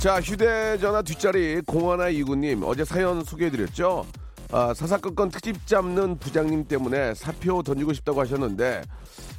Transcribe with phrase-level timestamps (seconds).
[0.00, 4.06] 자, 휴대전화 뒷자리 공하나 이구님 어제 사연 소개해드렸죠.
[4.50, 8.80] 아, 사사건건 특집 잡는 부장님 때문에 사표 던지고 싶다고 하셨는데,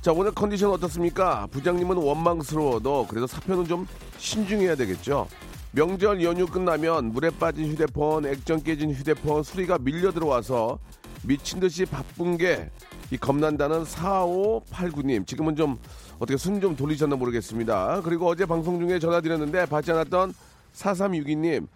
[0.02, 1.48] 자 오늘 컨디션 어떻습니까?
[1.48, 3.88] 부장님은 원망스러워도 그래도 사표는 좀
[4.20, 5.28] 신중해야 되겠죠.
[5.72, 10.78] 명절 연휴 끝나면 물에 빠진 휴대폰, 액정 깨진 휴대폰, 수리가 밀려 들어와서
[11.24, 12.70] 미친 듯이 바쁜 게
[13.12, 15.78] 이 겁난다는 4589님 지금은 좀
[16.18, 18.02] 어떻게 숨 좀 돌리셨나 모르겠습니다.
[18.04, 20.34] 그리고 어제 방송 중에 전화 드렸는데 받지 않았던
[20.74, 21.68] 4362님,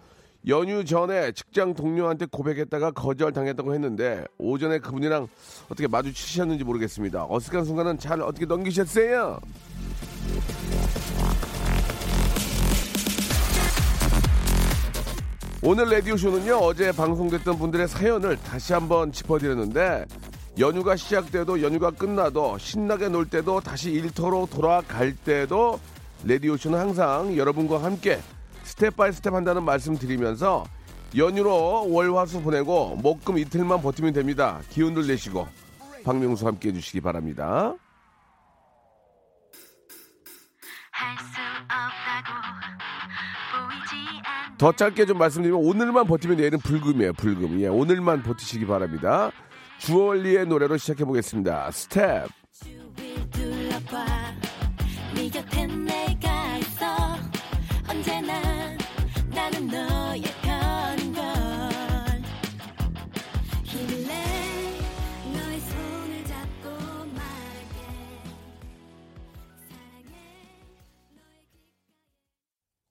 [0.48, 5.28] 연휴 전에 직장 동료한테 고백했다가 거절 당했다고 했는데 오전에 그분이랑
[5.66, 7.26] 어떻게 마주치셨는지 모르겠습니다.
[7.28, 9.40] 어색한 순간은 잘 어떻게 넘기셨어요?
[15.68, 20.06] 오늘 라디오쇼는요, 어제 방송됐던 분들의 사연을 다시 한번 짚어드렸는데,
[20.60, 25.80] 연휴가 시작돼도 연휴가 끝나도 신나게 놀 때도 다시 일터로 돌아갈 때도
[26.24, 28.20] 라디오쇼는 항상 여러분과 함께
[28.66, 30.66] step by step 한다는 말씀 드리면서
[31.16, 34.60] 연휴로 월화수 보내고 목금 이틀만 버티면 됩니다.
[34.70, 35.48] 기운들 내시고
[36.04, 37.76] 박명수 함께 해주시기 바랍니다.
[44.58, 47.14] 더 짧게 좀 말씀드리면 오늘만 버티면 내일은 불금이에요.
[47.14, 47.60] 불금.
[47.62, 49.32] 예, 오늘만 버티시기 바랍니다.
[49.80, 51.70] 주얼리의 노래로 시작해 보겠습니다.
[51.72, 52.30] 스텝.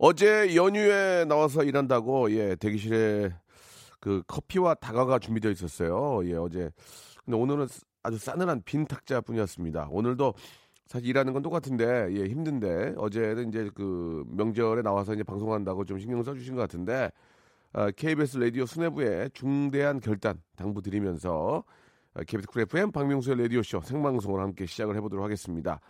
[0.06, 3.32] 어제 연휴에 나와서 일한다고 예 대기실에
[4.00, 6.20] 그 커피와 다과가 준비되어 있었어요.
[6.28, 6.70] 예 어제
[7.24, 7.66] 근데 오늘은
[8.02, 9.88] 아주 싸늘한 빈 탁자뿐이었습니다.
[9.90, 10.34] 오늘도
[10.88, 16.22] 사실 일하는 건 똑같은데 예 힘든데 어제는 이제 그 명절에 나와서 이제 방송한다고 좀 신경
[16.22, 17.10] 써주신 것 같은데
[17.72, 21.64] 어, KBS 라디오 수뇌부에 중대한 결단 당부드리면서
[22.12, 25.80] 어, KBS 쿨 FM 박명수의 라디오 쇼 생방송을 함께 시작을 해보도록 하겠습니다.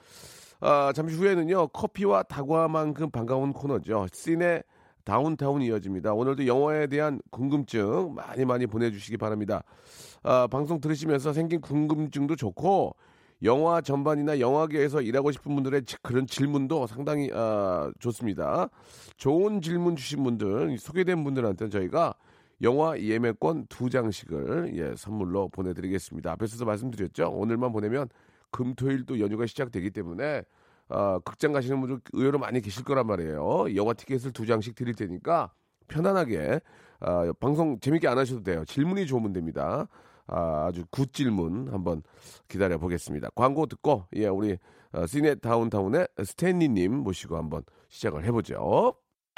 [0.67, 4.07] 아, 잠시 후에는요 커피와 다과만큼 반가운 코너죠.
[4.11, 4.63] 씬의
[5.05, 6.15] 다운타운 이어집니다.
[6.15, 9.63] 오늘도 영화에 대한 궁금증 많이 많이 보내주시기 바랍니다.
[10.23, 12.97] 아, 방송 들으시면서 생긴 궁금증도 좋고
[13.43, 18.71] 영화 전반이나 영화계에서 일하고 싶은 분들의 그런 질문도 상당히 아, 좋습니다.
[19.19, 22.15] 좋은 질문 주신 분들 소개된 분들한테는 저희가
[22.63, 26.33] 영화 예매권 두 장씩을 예, 선물로 보내드리겠습니다.
[26.33, 27.29] 앞에서도 말씀드렸죠.
[27.29, 28.09] 오늘만 보내면
[28.55, 30.45] 금토일 또 연휴가 시작되기 때문에
[30.89, 33.75] 어, 극장 가시는 분들 의외로 많이 계실 거란 말이에요.
[33.75, 35.51] 영화 티켓을 두 장씩 드릴 테니까
[35.89, 36.61] 편안하게
[37.01, 38.65] 어, 방송 재밌게 안 하셔도 돼요.
[38.65, 39.89] 질문이 좋으면 됩니다.
[40.29, 42.03] 아, 아주 good 질문 한번
[42.47, 43.31] 기다려 보겠습니다.
[43.35, 44.57] 광고 듣고 예 우리
[44.93, 48.95] 어, 시네 다운타운의 스탠리님 모시고 한번 시작을 해보죠.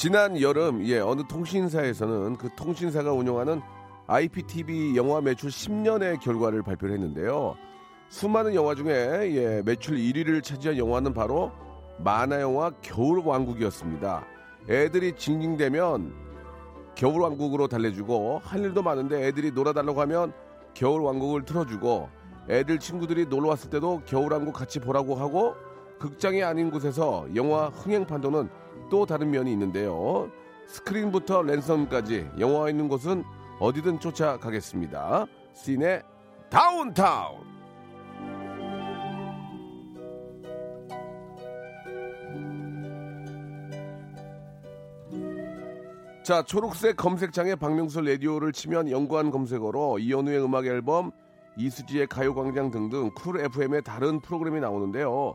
[0.00, 3.60] 지난 여름 예 어느 통신사에서는 그 통신사가 운영하는
[4.06, 7.54] IPTV 영화 매출 10년의 결과를 발표를 했는데요.
[8.08, 11.52] 수많은 영화 중에 예, 매출 1위를 차지한 영화는 바로
[11.98, 14.24] 만화 영화 겨울 왕국이었습니다.
[14.70, 16.14] 애들이 징징대면
[16.94, 20.32] 겨울 왕국으로 달래주고 할 일도 많은데 애들이 놀아달라고 하면
[20.72, 22.08] 겨울 왕국을 틀어주고
[22.48, 25.56] 애들 친구들이 놀러 왔을 때도 겨울 왕국 같이 보라고 하고
[25.98, 28.48] 극장이 아닌 곳에서 영화 흥행 판도는
[28.88, 30.30] 또 다른 면이 있는데요.
[30.66, 33.24] 스크린부터 랜선까지 영화가 있는 곳은
[33.58, 35.26] 어디든 쫓아가겠습니다.
[35.52, 36.02] 씬의
[36.48, 37.50] 다운타운.
[46.22, 51.10] 자, 초록색 검색창에 박명수 라디오를 치면 연관 검색어로 이현우의 음악 앨범
[51.56, 55.34] 이수지의 가요광장 등등 쿨 FM의 다른 프로그램이 나오는데요.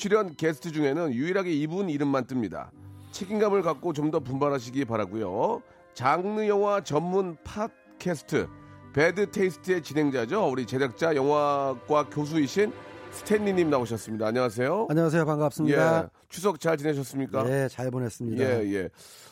[0.00, 2.70] 출연 게스트 중에는 유일하게 이분 이름만 뜹니다.
[3.12, 5.62] 책임감을 갖고 좀 더 분발하시기 바라고요.
[5.92, 8.48] 장르 영화 전문 팟캐스트
[8.94, 10.48] 배드 테이스트의 진행자죠.
[10.50, 12.72] 우리 제작자 영화과 교수이신
[13.10, 14.26] 스탠리님 나오셨습니다.
[14.28, 14.86] 안녕하세요.
[14.88, 15.26] 안녕하세요.
[15.26, 16.02] 반갑습니다.
[16.04, 17.44] 예, 추석 잘 지내셨습니까?
[17.44, 18.42] 네, 잘 보냈습니다.
[18.42, 18.88] 예, 예.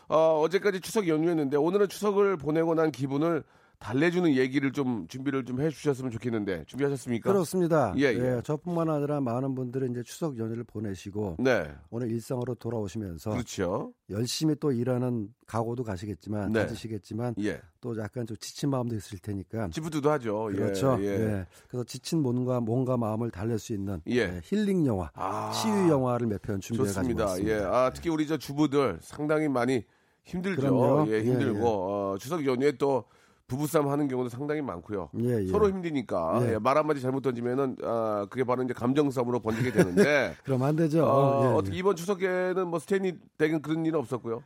[0.09, 3.43] 어, 어제까지 추석 연휴였는데 오늘은 추석을 보내고 난 기분을
[3.79, 7.33] 달래주는 얘기를 좀 준비를 좀 해주셨으면 좋겠는데 준비하셨습니까?
[7.33, 7.95] 그렇습니다.
[7.97, 8.41] 예, 예.
[8.43, 13.93] 저뿐만 아니라 많은 분들이 이제 추석 연휴를 보내시고 네, 오늘 일상으로 돌아오시면서 그렇죠.
[14.11, 16.61] 열심히 또 일하는 각오도 가시겠지만 네.
[16.63, 20.47] 가지시겠지만 예, 또 약간 좀 지친 마음도 있을 테니까 찌푸드도 하죠.
[20.51, 20.97] 그렇죠.
[21.01, 21.11] 예, 예.
[21.11, 21.47] 예.
[21.69, 24.17] 그래서 지친 몸과 몸과 마음을 달랠 수 있는 예.
[24.17, 27.25] 예, 힐링 영화, 아, 치유 영화를 몇 편 준비해 가지고 좋습니다.
[27.27, 27.55] 왔습니다.
[27.57, 29.85] 예, 아 특히 우리 저 주부들 상당히 많이
[30.25, 30.61] 힘들죠.
[30.63, 31.07] 그럼요.
[31.09, 31.63] 예, 예, 힘들고 예.
[31.65, 33.05] 어, 추석 연휴에 또
[33.49, 35.09] 부부싸움 하는 경우도 상당히 많고요.
[35.21, 35.47] 예, 예.
[35.47, 36.53] 서로 힘드니까 예.
[36.55, 40.77] 예, 말 한마디 잘못 던지면은 아, 그게 바로 이제 감정 싸움으로 번지게 되는데 그럼 안
[40.77, 41.05] 되죠.
[41.07, 41.53] 어, 예, 예.
[41.55, 44.45] 어떻게 이번 추석에는 뭐 스탠이 댁은 그런 일은 없었고요.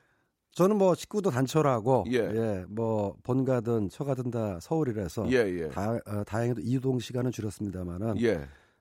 [0.53, 2.19] 저는 뭐 식구도 단촐하고 예.
[2.19, 5.69] 예, 뭐 본가든 처가든 다 서울이라서 예, 예.
[5.71, 8.35] 다, 어, 다행히도 이동 시간은 줄였습니다만은 예,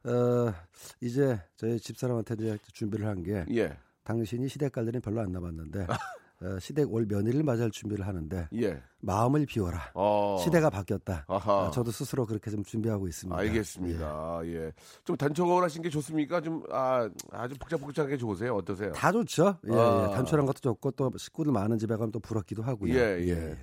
[0.03, 0.53] 어,
[1.01, 5.87] 이제 저희 집사람한테 이제 준비를 한게 예, 당신이 시댁 갈 일은 별로 안 남았는데 어,
[6.59, 8.81] 시댁 올 며느리를 맞이할 준비를 하는데 예.
[8.99, 9.91] 마음을 비워라.
[9.93, 10.37] 어.
[10.43, 11.25] 시대가 바뀌었다.
[11.27, 11.67] 아하.
[11.67, 13.39] 어, 저도 스스로 그렇게 좀 준비하고 있습니다.
[13.39, 14.41] 알겠습니다.
[14.45, 14.71] 예.
[15.03, 16.41] 좀 단촐을 하신 게 좋습니까?
[16.41, 18.55] 좀, 아, 아주 복잡복잡하게 좋으세요?
[18.55, 18.89] 어떠세요?
[18.89, 18.93] 예.
[18.93, 19.57] 다 좋죠.
[19.67, 20.07] 예, 아.
[20.09, 20.15] 예.
[20.15, 22.93] 단촐한 것도 좋고 또 식구들 많은 집에 가면 또 부럽기도 하고요.
[22.93, 23.57] 예, 예.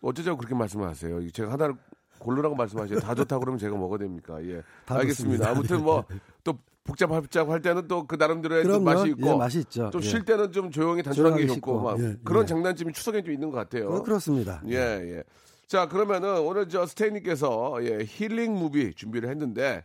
[0.00, 1.20] 어쩌자고 그렇게 말씀을 하세요?
[1.20, 1.74] 이게 제가 하나를
[2.18, 4.42] 고르라고 말씀하시요 다 좋다고 그러면 제가 뭐가 됩니까?
[4.44, 4.62] 예.
[4.84, 5.46] 다 알겠습니다.
[5.46, 5.50] 좋습니다.
[5.50, 6.04] 아무튼 뭐,
[6.44, 6.54] 또
[6.84, 8.80] 복잡복잡 할 때는 또 그 나름대로의 또.
[8.80, 9.28] 맛이 있고.
[9.28, 9.90] 예, 맛이 있죠.
[9.90, 10.06] 좀 예.
[10.06, 11.80] 쉴 때는 좀 조용히 단촐한 게 조용하게 좋고.
[11.82, 12.46] 막 예, 그런 예.
[12.46, 13.88] 장단점이 추석에 좀 있는 것 같아요.
[13.90, 14.62] 어, 그렇습니다.
[14.68, 15.22] 예, 예.
[15.66, 19.84] 자, 그러면은 오늘 저 스테이님께서 예, 힐링 무비 준비를 했는데,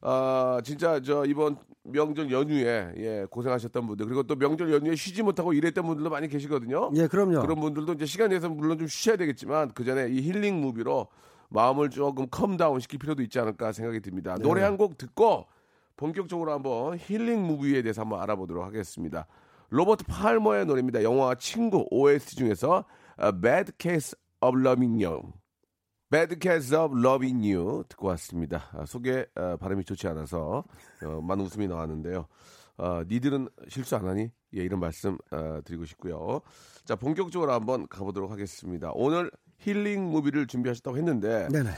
[0.00, 5.52] 아, 진짜 저 이번 명절 연휴에 예, 고생하셨던 분들, 그리고 또 명절 연휴에 쉬지 못하고
[5.52, 6.90] 일했던 분들도 많이 계시거든요.
[6.94, 7.40] 예, 그럼요.
[7.42, 11.08] 그런 분들도 이제 시간 내서 물론 좀 쉬셔야 되겠지만 그 전에 이 힐링 무비로
[11.50, 14.34] 마음을 조금 calm down 시킬 필요도 있지 않을까 생각이 듭니다.
[14.36, 14.42] 네.
[14.42, 15.46] 노래 한 곡 듣고
[15.96, 19.26] 본격적으로 한번 힐링 무비에 대해서 한번 알아보도록 하겠습니다.
[19.70, 21.02] 로버트 팔머의 노래입니다.
[21.02, 22.84] 영화 친구 OST 중에서
[23.16, 25.22] 아, Bad Case of Loving You.
[26.10, 28.70] Bad Case of Loving You 듣고 왔습니다.
[28.72, 30.64] 아, 속에 아, 발음이 좋지 않아서
[31.04, 32.26] 어, 많은 웃음이 나왔는데요.
[32.78, 34.30] 어, 니들은 실수 안 하니?
[34.54, 36.40] 예, 이런 말씀 어, 드리고 싶고요.
[36.84, 38.92] 자, 본격적으로 한번 가보도록 하겠습니다.
[38.94, 41.70] 오늘 힐링 무비를 준비하셨다고 했는데, 네네.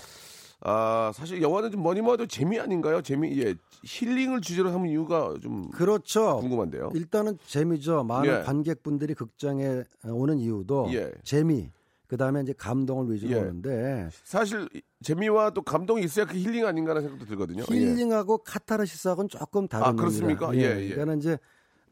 [0.63, 3.01] 아, 사실 영화는 좀 뭐니 뭐도 재미 아닌가요?
[3.01, 3.55] 재미, 예.
[3.83, 6.39] 힐링을 주제로 하는 이유가 좀 그렇죠.
[6.41, 6.93] 궁금한데요.
[6.95, 8.05] 일단은 재미죠.
[8.05, 8.43] 많은 예.
[8.43, 11.11] 관객분들이 극장에 오는 이유도 예.
[11.25, 11.71] 재미.
[12.07, 13.37] 그 다음에 이제 감동을 위주로 예.
[13.37, 14.69] 오는데 사실
[15.03, 17.63] 재미와 또 감동이 있어야 그 힐링 아닌가라는 생각도 들거든요.
[17.71, 17.75] 예.
[17.75, 20.55] 힐링하고 카타르시스하고는 조금 다른 아, 그렇습니까?
[20.57, 20.89] 예, 예.
[20.91, 21.39] 그러니까 이제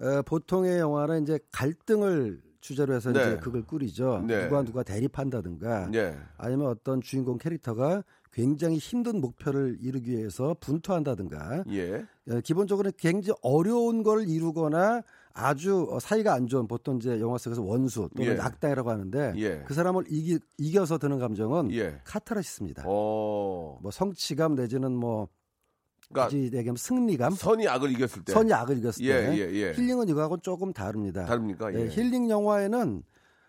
[0.00, 3.20] 어, 보통의 영화는 이제 갈등을 주제로 해서 네.
[3.20, 4.22] 이제 그걸 꾸리죠.
[4.26, 4.44] 네.
[4.44, 6.18] 누가 누가 대립한다든가 예.
[6.36, 12.04] 아니면 어떤 주인공 캐릭터가 굉장히 힘든 목표를 이루기 위해서 분투한다든가 예.
[12.28, 15.00] 어, 기본적으로 굉장히 어려운 걸 이루거나
[15.32, 18.38] 아주 어, 사이가 안 좋은 보통 이제 영화 속에서 원수 또는 예.
[18.38, 19.62] 악당이라고 하는데 예.
[19.64, 22.02] 그 사람을 이기, 이겨서 드는 감정은 예.
[22.04, 22.82] 카타르시스입니다.
[22.84, 23.78] 어.
[23.80, 25.28] 뭐 성취감 내지는 뭐
[26.08, 28.32] 그러니까 굳이 얘기하면 승리감, 선이 악을 이겼을 때.
[28.32, 29.72] 선이 악을 이겼을 예, 때 예, 예.
[29.74, 31.24] 힐링은 이거하고 조금 다릅니다.
[31.26, 31.74] 다릅니까?
[31.74, 31.88] 예, 예.
[31.88, 33.02] 힐링 영화에는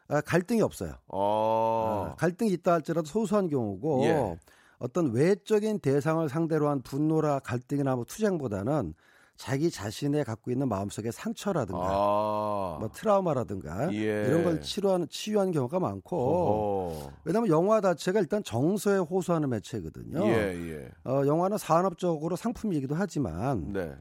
[0.10, 0.96] 아, 갈등이 없어요.
[1.08, 2.10] 어.
[2.12, 4.38] 아, 갈등이 있다 할지라도 소소한 경우고 예.
[4.80, 8.94] 어떤 외적인 대상을 상대로 한 분노라 갈등이나 뭐 투쟁보다는
[9.39, 12.77] 자기 자신의 갖고 있는 마음속의 상처라든가 아.
[12.77, 14.25] 뭐 트라우마라든가 예.
[14.27, 17.12] 이런 걸 치료하는 치유하는 경우가 많고 어허.
[17.24, 20.25] 왜냐하면 영화 자체가 일단 정서에 호소하는 매체거든요.
[20.25, 20.31] 예,
[20.72, 20.91] 예.
[21.10, 23.96] 어, 영화는 산업적으로 상품이기도 하지만 네.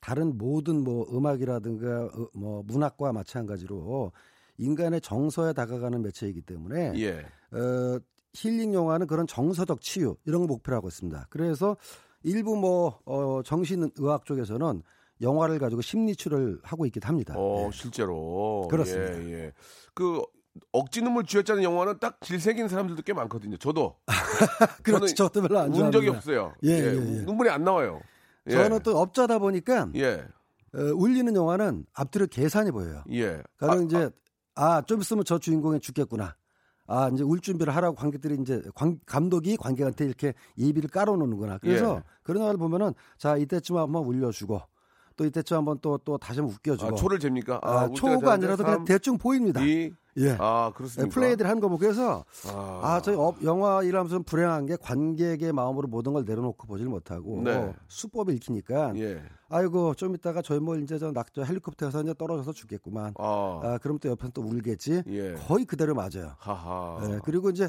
[0.00, 4.10] 다른 모든 뭐 음악이라든가 어, 뭐 문학과 마찬가지로
[4.58, 7.24] 인간의 정서에 다가가는 매체이기 때문에 예.
[7.56, 8.00] 어,
[8.34, 11.28] 힐링 영화는 그런 정서적 치유 이런 거 목표로 하고 있습니다.
[11.30, 11.76] 그래서
[12.22, 14.82] 일부 뭐 어, 정신의학 쪽에서는
[15.22, 17.34] 영화를 가지고 심리 치료를 하고 있기도 합니다.
[17.36, 17.70] 어, 예.
[17.76, 18.66] 실제로.
[18.70, 19.22] 그렇습니다.
[19.24, 19.52] 예, 예.
[19.94, 20.22] 그
[20.72, 23.56] 억지 눈물 쥐었자는 영화는 딱 질색인 사람들도 꽤 많거든요.
[23.58, 23.96] 저도.
[24.82, 25.98] 그렇지, 저도 별로 안운 좋아합니다.
[25.98, 26.54] 적이 없어요.
[26.64, 27.22] 예, 예, 예.
[27.24, 28.00] 눈물이 안 나와요.
[28.48, 28.52] 예.
[28.52, 30.24] 저는 또 업자다 보니까 예.
[30.74, 33.04] 어, 울리는 영화는 앞뒤로 계산이 보여요.
[33.12, 33.42] 예.
[33.58, 34.10] 가령 아, 이제
[34.54, 36.34] 아 좀 있으면 저 주인공이 죽겠구나.
[36.92, 41.58] 아 이제 울 준비를 하라고 관객들이 이제 관- 감독이 관객한테 이렇게 예비를 깔아놓는구나.
[41.58, 42.02] 그래서 예.
[42.24, 44.60] 그런 영화를 보면은 자 이때쯤 한번 울려주고
[45.20, 46.92] 또 이때쯤 한번 또 또 다시 한번 웃겨주고.
[46.92, 47.60] 아, 초를 잽니까?
[47.62, 49.60] 아, 울 초가 아니라도 그냥 대충 보입니다.
[49.60, 49.92] 삼, 이.
[50.16, 50.34] 예.
[50.38, 51.14] 아, 그렇습니까?
[51.14, 55.52] 플레이들 하는 거 보고 그래서 아, 아, 저희 업, 영화 일하면서 좀 불행한 게 관객의
[55.52, 57.72] 마음으로 모든 걸 내려놓고 보질 못하고 네.
[57.88, 59.22] 수법이 읽히니까 예.
[59.50, 63.12] 아이고 좀 이따가 저희 뭐 이제 저 낙저 헬리콥터에서 이제 떨어져서 죽겠구만.
[63.18, 65.02] 아, 아, 그럼 또 옆에서 또 울겠지.
[65.06, 65.34] 예.
[65.46, 66.34] 거의 그대로 맞아요.
[66.38, 66.98] 하하.
[67.12, 67.68] 예, 그리고 이제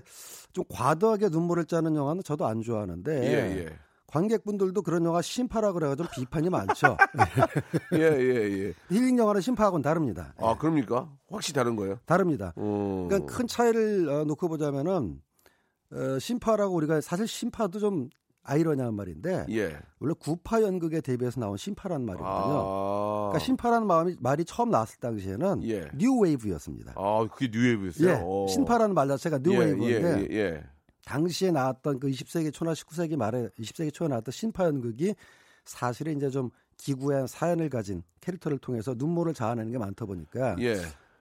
[0.54, 3.70] 좀 과도하게 눈물을 짜는 영화는 저도 안 좋아하는데 예, 예.
[4.12, 6.98] 관객분들도 그런 영화 신파라 그래가지고 좀 비판이 많죠.
[7.96, 8.74] 예, 예, 예.
[8.90, 10.34] 힐링 영화는 신파하고는 다릅니다.
[10.42, 11.10] 예, 아, 그럽니까?
[11.30, 11.98] 확실히 다른 거예요?
[12.06, 12.54] 다릅니다.
[12.58, 13.08] 음.
[13.08, 15.22] 그러니까 큰 차이를 어, 놓고 보자면은
[15.94, 18.10] 어, 신파라고 우리가 사실 신파도 좀
[18.44, 19.78] 아이러니한 말인데 예.
[20.00, 22.32] 원래 구파 연극에 대비해서 나온 신파라는 말이거든요.
[22.34, 23.30] 아.
[23.30, 25.88] 그러니까 신파라는 마음이, 말이 처음 나왔을 당시에는 예.
[25.96, 26.94] new wave였습니다.
[26.98, 28.10] 아, 그게 new wave였어요?
[28.10, 28.48] 예, 어.
[28.50, 30.64] 신파라는 말 자체가 new 예, wave인데 예, 예,
[31.06, 35.16] 당시에 나왔던 그 20세기 초나 19세기 말에 20세기 초에 나왔던 신파 연극이
[35.66, 40.78] 사실은 이제 좀 기구한 사연을 가진 캐릭터를 통해서 눈물을 자아내는 게 많다 보니까 예.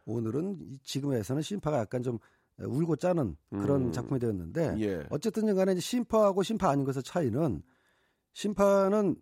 [0.06, 2.18] 오늘은 이 지금에서는 심파가 약간 좀
[2.58, 3.92] 울고 짜는 그런 음.
[3.92, 5.06] 작품이 되었는데 예.
[5.10, 7.62] 어쨌든 간에 이제 심파하고 심파 아닌 것의 차이는
[8.32, 9.16] 심파는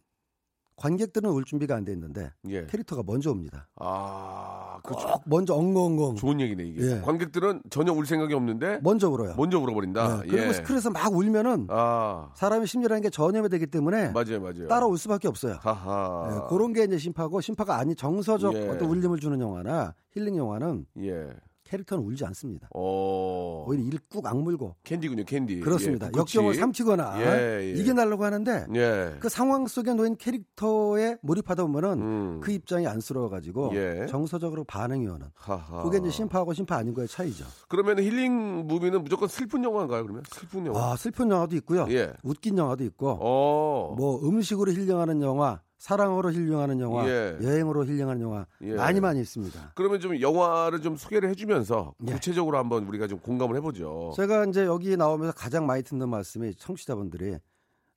[0.78, 2.66] 관객들은 올 준비가 안 돼 있는데 예.
[2.66, 3.68] 캐릭터가 먼저 옵니다.
[3.76, 6.82] 아, 그꼭 먼저 엉엉엉 좋은 얘기네, 이게.
[6.96, 7.00] 예.
[7.00, 9.34] 관객들은 전혀 울 생각이 없는데 먼저 울어요.
[9.36, 10.22] 먼저 울어버린다.
[10.22, 10.52] 네, 그리고 예.
[10.52, 14.68] 스크린에서 막 울면은 아, 사람의 심리라는 게 전염이 되기 때문에 맞아요, 맞아요.
[14.68, 15.56] 따라올 수밖에 없어요.
[15.60, 16.28] 하하.
[16.30, 18.68] 네, 그런 게 이제 심파고 심파가 아니 정서적 예.
[18.68, 21.28] 어떤 울림을 주는 영화나 힐링 영화는 예.
[21.68, 22.68] 캐릭터는 울지 않습니다.
[22.74, 23.64] 어.
[23.68, 25.60] 오히려 이를 꾹 악물고 캔디군요, 캔디.
[25.60, 26.06] 그렇습니다.
[26.06, 26.38] 예, 그치.
[26.38, 27.72] 역경을 삼키거나 예, 예.
[27.80, 29.16] 이겨내려고 하는데 예.
[29.20, 32.40] 그 상황 속에 놓인 캐릭터에 몰입하다 보면은 음.
[32.40, 34.06] 그 입장이 안쓰러워가지고 예.
[34.08, 35.82] 정서적으로 반응이 오는 하하.
[35.82, 37.44] 그게 이제 신파하고 신파 아닌 거의 차이죠.
[37.68, 40.22] 그러면 힐링 무비는 무조건 슬픈 영화인가요, 그러면?
[40.32, 40.92] 슬픈 영화.
[40.92, 41.86] 아 슬픈 영화도 있고요.
[41.90, 42.12] 예.
[42.22, 43.94] 웃긴 영화도 있고 어.
[43.96, 47.38] 뭐 음식으로 힐링하는 영화, 사랑으로 힐링하는 영화, 예.
[47.40, 48.74] 여행으로 힐링하는 영화 예.
[48.74, 49.72] 많이 많이 있습니다.
[49.74, 52.12] 그러면 좀 영화를 좀 소개를 해주면서 예.
[52.12, 54.12] 구체적으로 한번 우리가 좀 공감을 해보죠.
[54.16, 57.38] 제가 이제 여기 나오면서 가장 많이 듣는 말씀이 청취자분들이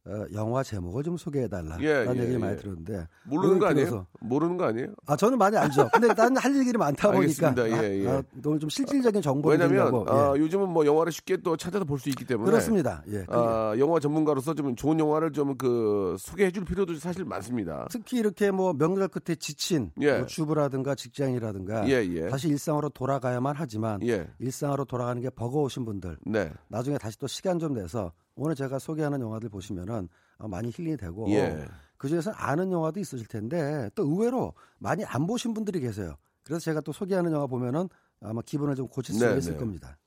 [0.04, 2.38] 어, 영화 제목을 좀 소개해달라 예, 라는 예, 얘기를 예.
[2.44, 3.86] 많이 들었는데 모르는 거 아니에요?
[3.88, 4.88] 들어서- 모르는 거 아니에요?
[5.06, 5.90] 아 저는 많이 알죠.
[5.94, 7.84] 근데 나는 할 얘기를 많다 보니까 알겠습니다.
[7.84, 8.08] 예, 예.
[8.10, 10.40] 아, 아, 오늘 좀 실질적인 정보를 왜냐면 드리려고 아, 예.
[10.42, 13.04] 요즘은 뭐 영화를 쉽게 또 찾아서 볼 수 있기 때문에 그렇습니다.
[13.10, 13.26] 예.
[13.30, 17.86] 아, 영화 전문가로서 좀 좋은 영화를 좀 그 소개해줄 필요도 사실 많습니다.
[17.92, 20.18] 특히 이렇게 뭐 명절 끝에 지친 예.
[20.18, 22.28] 뭐 주부라든가 직장이라든가 예, 예.
[22.30, 27.60] 다시 일상으로 돌아가야만 하지만 예, 일상으로 돌아가는 게 버거우신 분들 네, 나중에 다시 또 시간
[27.60, 30.08] 좀 내서 오늘 제가 소개하는 영화들 보시면은
[30.38, 31.66] 어, 많이 힐링이 되고 예.
[31.98, 36.16] 그 중에서 아는 영화도 있으실 텐데 또 의외로 많이 안 보신 분들이 계세요.
[36.44, 37.88] 그래서 제가 또 소개하는 영화 보면은
[38.22, 39.60] 아마 기분을 좀 고칠 수 네, 있을 네.
[39.60, 39.98] 겁니다.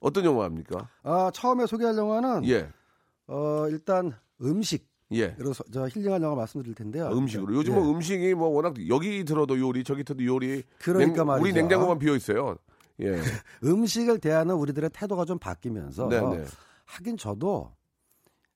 [0.00, 0.88] 어떤 영화입니까?
[1.02, 2.68] 아 처음에 소개할 영화는 예,
[3.26, 5.32] 어 일단 음식 예.
[5.32, 7.06] 그래서 저 힐링한 영화 말씀드릴 텐데요.
[7.06, 7.90] 아, 음식으로 요즘 은 예.
[7.90, 11.60] 음식이 뭐 워낙 여기 들어도 요리 저기 들어도 요리 그러니까 냉- 우리 말이죠.
[11.60, 12.56] 냉장고만 비어 있어요.
[13.00, 13.16] 예,
[13.64, 16.44] 음식을 대하는 우리들의 태도가 좀 바뀌면서 네, 네,
[16.88, 17.70] 하긴 저도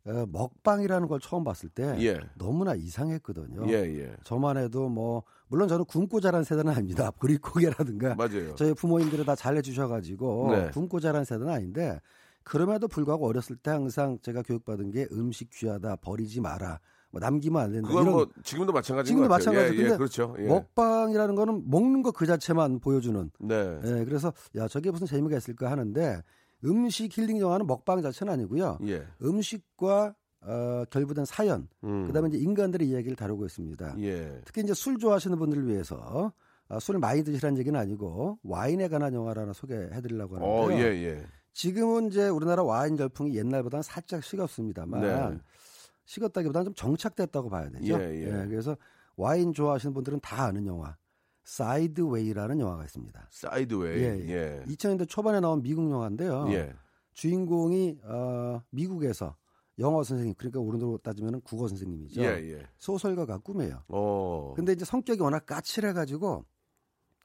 [0.04, 3.68] 어, 먹방이라는 걸 처음 봤을 때 예, 너무나 이상했거든요.
[3.68, 4.16] 예, 예.
[4.24, 7.10] 저만 해도 뭐 물론 저는 굶고 자란 세대는 아닙니다.
[7.20, 8.54] 보릿고개라든가 맞아요.
[8.56, 10.70] 저희 부모님들이 다 잘해주셔가지고 네.
[10.70, 12.00] 굶고 자란 세대는 아닌데
[12.42, 17.70] 그럼에도 불구하고 어렸을 때 항상 제가 교육받은 게 음식 귀하다 버리지 마라 뭐 남기면 안
[17.72, 19.28] 된다 그건 이런 뭐 지금도 마찬가지인 지금도.
[19.28, 19.82] 마찬가지죠.
[19.82, 20.34] 예, 예, 그렇죠.
[20.38, 20.46] 예.
[20.48, 26.22] 먹방이라는 거는 먹는 것그 자체만 보여주는 네, 예, 그래서 야 저게 무슨 재미가 있을까 하는데
[26.64, 28.78] 음식 힐링 영화는 먹방 자체는 아니고요.
[28.87, 30.14] 예, 음식과
[30.45, 32.07] 어, 결부된 사연, 음.
[32.07, 33.97] 그다음에 이제 인간들의 이야기를 다루고 있습니다.
[34.00, 36.33] 예, 특히 이제 술 좋아하시는 분들을 위해서
[36.69, 40.87] 아, 술을 많이 드시라는 얘기는 아니고 와인에 관한 영화를 하나 소개해드리려고 어, 하는데요.
[40.87, 41.26] 예, 예.
[41.52, 45.38] 지금은 이제 우리나라 와인 열풍이 옛날보다는 살짝 식었습니다만 네.
[46.07, 48.00] 식었다기보다는 좀 정착됐다고 봐야 되죠.
[48.00, 48.47] 예, 예.
[48.49, 48.76] 그래서
[49.16, 50.97] 와인 좋아하시는 분들은 다 아는 영화
[51.44, 53.28] 사이드웨이라는 영화가 있습니다.
[53.30, 54.02] 사이드웨이.
[54.02, 56.46] 예, 예, 2000년대 초반에 나온 미국 영화인데요.
[56.52, 56.72] 예,
[57.12, 59.37] 주인공이 어, 미국에서
[59.78, 62.22] 영어 선생님 그러니까 우리나라로 따지면 국어 선생님이죠.
[62.22, 62.66] 예, 예.
[62.78, 63.82] 소설가가 꿈이에요.
[63.88, 66.44] 어, 근데 이제 성격이 워낙 까칠해 가지고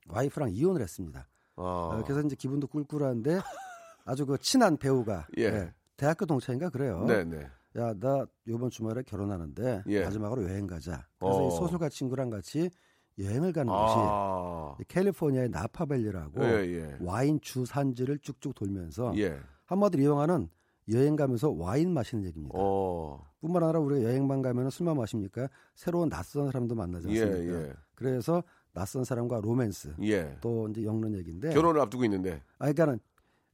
[0.07, 1.27] 와이프랑 이혼을 했습니다.
[1.55, 3.39] 아, 어, 그래서 이제 기분도 꿀꿀한데
[4.05, 5.43] 아주 그 친한 배우가 예.
[5.43, 7.03] 예, 대학교 동창인가 그래요.
[7.07, 7.47] 네, 네.
[7.77, 10.03] 야 나 이번 주말에 결혼하는데 예.
[10.03, 11.05] 마지막으로 여행 가자.
[11.19, 11.47] 그래서 어.
[11.47, 12.71] 이 소설가 친구랑 같이
[13.19, 16.97] 여행을 가는 곳이 아, 캘리포니아의 나파밸리라고 예, 예.
[17.01, 19.39] 와인 주 산지를 쭉쭉 돌면서 예.
[19.65, 20.49] 한마디로 이 영화는
[20.93, 22.55] 여행 가면서 와인 마시는 얘기입니다.
[22.57, 25.49] 어, 뿐만 아니라 우리가 여행만 가면 술만 마십니까?
[25.75, 27.53] 새로운 낯선 사람도 만나지 예, 않습니까?
[27.53, 27.73] 예.
[27.95, 28.43] 그래서
[28.73, 30.37] 낯선 사람과 로맨스 예.
[30.39, 32.41] 또 이제 엮는 얘기인데 결혼을 앞두고 있는데.
[32.59, 32.99] 아 그러니까는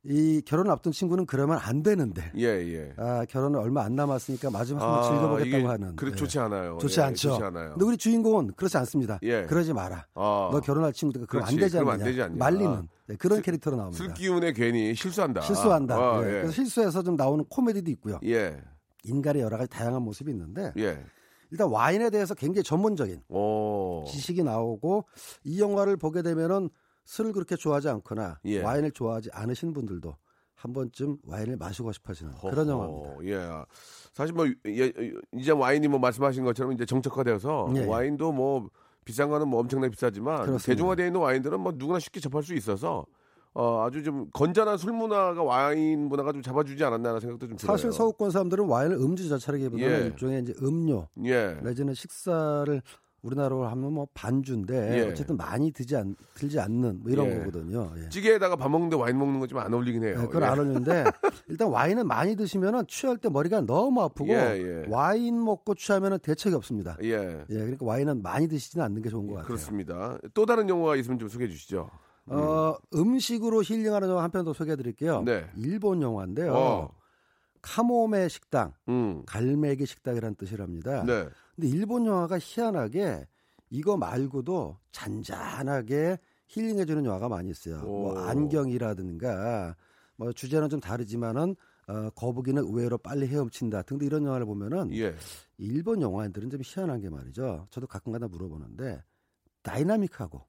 [0.06, 2.94] 이 결혼 앞둔 친구는 그러면 안 되는데 예, 예.
[2.98, 6.16] 아 결혼은 얼마 안 남았으니까 마지막 한번 즐겨보겠다고 이게 하는 그래 예.
[6.16, 6.78] 좋지 않아요.
[6.82, 7.30] 좋지 예, 않죠.
[7.30, 7.70] 좋지 않아요.
[7.72, 9.18] 근데 우리 주인공은 그렇지 않습니다.
[9.24, 9.44] 예.
[9.46, 10.06] 그러지 마라.
[10.16, 11.56] 아, 너 결혼할 친구들 그럼 안.
[11.56, 11.94] 되지 않느냐.
[11.94, 12.36] 안 되지 않냐.
[12.38, 14.04] 말리는 네, 그런 슬- 캐릭터로 나옵니다.
[14.04, 15.40] 술 기운에 괜히 실수한다.
[15.40, 15.96] 실수한다.
[15.96, 16.28] 아, 예.
[16.28, 16.32] 예.
[16.32, 18.20] 그래서 실수해서 좀 나오는 코미디도 있고요.
[18.26, 18.60] 예.
[19.06, 21.02] 인간의 여러 가지 다양한 모습이 있는데 예.
[21.50, 24.04] 일단 와인에 대해서 굉장히 전문적인 오.
[24.08, 25.06] 지식이 나오고
[25.46, 26.70] 이 영화를 보게 되면은
[27.06, 28.62] 술을 그렇게 좋아하지 않거나 예.
[28.62, 30.16] 와인을 좋아하지 않으신 분들도
[30.56, 33.26] 한 번쯤 와인을 마시고 싶어지는 그런 영화입니다.
[33.26, 33.66] 예.
[34.14, 34.94] 사실 뭐 예,
[35.34, 37.86] 이제 와인이 뭐 말씀하신 것처럼 이제 정책화되어서 예.
[37.86, 38.70] 와인도 뭐
[39.04, 40.66] 비싼 거는 뭐 엄청나게 비싸지만 그렇습니다.
[40.66, 43.06] 대중화되어 있는 와인들은 뭐 누구나 쉽게 접할 수 있어서
[43.56, 47.78] 어, 아주 좀 건전한 술 문화가 와인 문화가 좀 잡아주지 않았나라는 생각도 좀 들어요.
[47.78, 50.06] 사실 서구권 사람들은 와인을 음주 자체라기보다는 예.
[50.06, 51.60] 일종의 이제 음료 예.
[51.62, 52.82] 내지는 식사를
[53.24, 55.10] 우리나라로 하면 뭐 반주인데 예.
[55.10, 57.38] 어쨌든 많이 들지, 않, 들지 않는 뭐 이런 예.
[57.40, 57.92] 거거든요.
[57.98, 58.10] 예.
[58.10, 60.20] 찌개에다가 밥 먹는데 와인 먹는 건 좀 안 어울리긴 해요.
[60.20, 60.46] 네, 그건 예.
[60.48, 61.04] 안 어울리는데
[61.48, 64.36] 일단 와인은 많이 드시면은 취할 때 머리가 너무 아프고 예,
[64.86, 64.86] 예.
[64.90, 66.98] 와인 먹고 취하면은 대책이 없습니다.
[67.04, 67.44] 예.
[67.50, 67.54] 예.
[67.56, 69.48] 그러니까 와인은 많이 드시지는 않는 게 좋은 것 같아요.
[69.48, 70.18] 그렇습니다.
[70.34, 71.90] 또 다른 영화가 있으면 좀 소개해 주시죠.
[72.26, 75.24] 어, 음식으로 힐링하는 영화 한 편 더 소개해 드릴게요.
[75.24, 75.46] 네.
[75.58, 76.54] 일본 영화인데요.
[76.54, 76.90] 어.
[77.64, 79.24] 카모메 식당, 음.
[79.26, 81.04] 갈매기 식당이라는 뜻이랍니다.
[81.04, 81.28] 네.
[81.56, 83.26] 근데 일본 영화가 희한하게
[83.72, 87.80] 이거 말고도 잔잔하게 힐링해주는 영화가 많이 있어요.
[87.82, 88.18] 뭐 오.
[88.20, 89.76] 안경이라든가
[90.18, 91.56] 뭐 주제는 좀 다르지만은
[91.88, 95.16] 어, 거북이는 의외로 빨리 헤엄친다 등등 이런 영화를 보면은 예.
[95.58, 97.68] 일본 영화인들은 좀 희한한 게 말이죠.
[97.72, 99.02] 저도 가끔가다 물어보는데
[99.64, 100.46] 다이나믹하고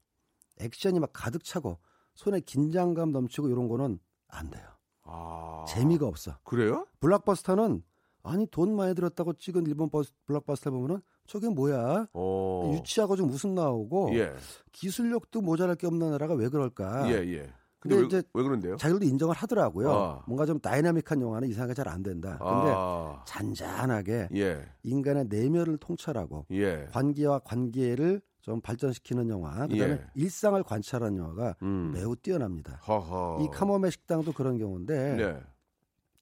[0.59, 1.79] 액션이 막 가득 차고
[2.13, 4.74] 손에 긴장감 넘치고 이런 거는 안 돼요.
[5.05, 5.65] 아.
[5.67, 6.33] 재미가 없어.
[6.43, 6.85] 그래요?
[6.99, 7.83] 블락버스터는
[8.23, 12.07] 아니 돈 많이 들었다고 찍은 일본 버스, 블락버스터 보면은 저게 뭐야?
[12.13, 12.71] 어.
[12.75, 14.33] 유치하고 좀 웃음 나오고 예.
[14.71, 17.07] 기술력도 모자랄 게 없는 나라가 왜 그럴까?
[17.11, 17.49] 예, 예.
[17.79, 18.77] 근데 근데 왜, 이제 왜 그런데요?
[18.77, 19.91] 자기들도 인정을 하더라고요.
[19.91, 20.23] 아.
[20.25, 22.31] 뭔가 좀 dynamic한 영화는 이상하게 잘 안 된다.
[22.39, 23.23] 근데 아.
[23.27, 24.65] 잔잔하게 예.
[24.83, 26.87] 인간의 내면을 통찰하고 예.
[26.91, 30.05] 관계와 관계를 좀 발전시키는 영화, 그다음에 예.
[30.13, 31.91] 일상을 관찰하는 영화가 음.
[31.95, 32.75] 매우 뛰어납니다.
[32.87, 33.43] 허허.
[33.43, 35.39] 이 카모메 식당도 그런 경우인데 네.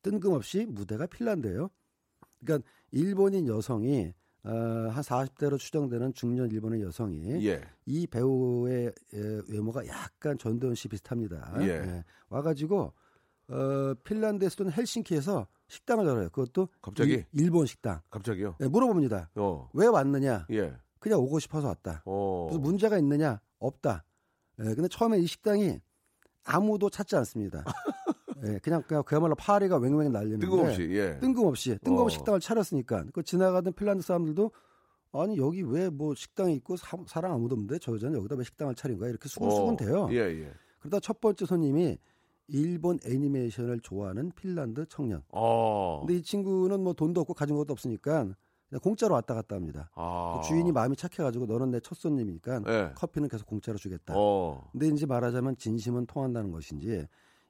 [0.03, 1.69] 뜬금없이 무대가 핀란드예요.
[2.39, 4.13] 그러니까 일본인 여성이
[4.45, 7.61] 어, 한 40대로 추정되는 중년 일본의 여성이 예.
[7.85, 11.55] 이 배우의 에, 외모가 약간 전도연 씨 비슷합니다.
[11.59, 12.05] 예.
[12.29, 12.93] 와가지고
[13.49, 16.29] 어, 핀란드의 수도 헬싱키에서 식당을 열어요.
[16.29, 17.25] 그것도 갑자기?
[17.33, 17.99] 일, 본 식당.
[18.09, 18.55] 갑자기요?
[18.61, 19.31] 예, 물어봅니다.
[19.35, 19.69] 어.
[19.73, 20.47] 왜 왔느냐?
[20.51, 20.73] 예.
[21.03, 22.01] 그냥 오고 싶어서 왔다.
[22.05, 22.45] 어.
[22.49, 23.41] 그래서 문제가 있느냐?
[23.59, 24.05] 없다.
[24.59, 25.81] 예, 근데 처음에 이 식당이
[26.45, 27.65] 아무도 찾지 않습니다.
[28.45, 30.81] 예, 그냥, 그냥 그야말로 파리가 왱왱 날리는데 뜬금없이.
[30.91, 31.17] 예.
[31.19, 32.17] 뜬금없이 뜬금없이 어.
[32.19, 34.49] 식당을 차렸으니까 그 지나가던 핀란드 사람들도
[35.11, 38.73] 아니 여기 왜 뭐 식당이 있고 사, 람 아무도 없는데 저 여자는 여기다 왜 식당을
[38.75, 40.07] 차린 거야 이렇게 수근수근 돼요.
[40.11, 40.51] 예, 예.
[40.79, 41.97] 그러다 첫 번째 손님이
[42.47, 45.21] 일본 애니메이션을 좋아하는 핀란드 청년.
[45.33, 45.99] 어.
[45.99, 48.35] 근데 이 친구는 뭐 돈도 없고 가진 것도 없으니까
[48.79, 49.89] 공짜로 왔다 갔다 합니다.
[49.95, 50.39] 아.
[50.41, 52.91] 그 주인이 마음이 착해가지고 너는 내 첫 손님이니까 예.
[52.95, 54.13] 커피는 계속 공짜로 주겠다.
[54.15, 54.69] 어.
[54.71, 57.07] 근데 이제 말하자면 진심은 통한다는 것인지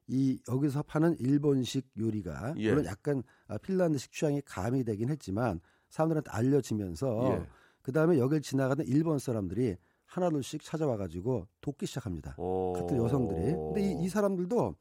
[0.07, 2.69] 이 여기서 파는 일본식 요리가 예.
[2.69, 7.47] 물론 약간 아, 핀란드식 취향이 가미되긴 했지만 사람들한테 알려지면서 예.
[7.81, 12.36] 그 다음에 여길 지나가는 일본 사람들이 하나둘씩 찾아와가지고 돕기 시작합니다.
[12.38, 12.73] 어.
[12.75, 13.39] 같은 여성들이.
[13.53, 14.75] 근데 이, 이 사람들도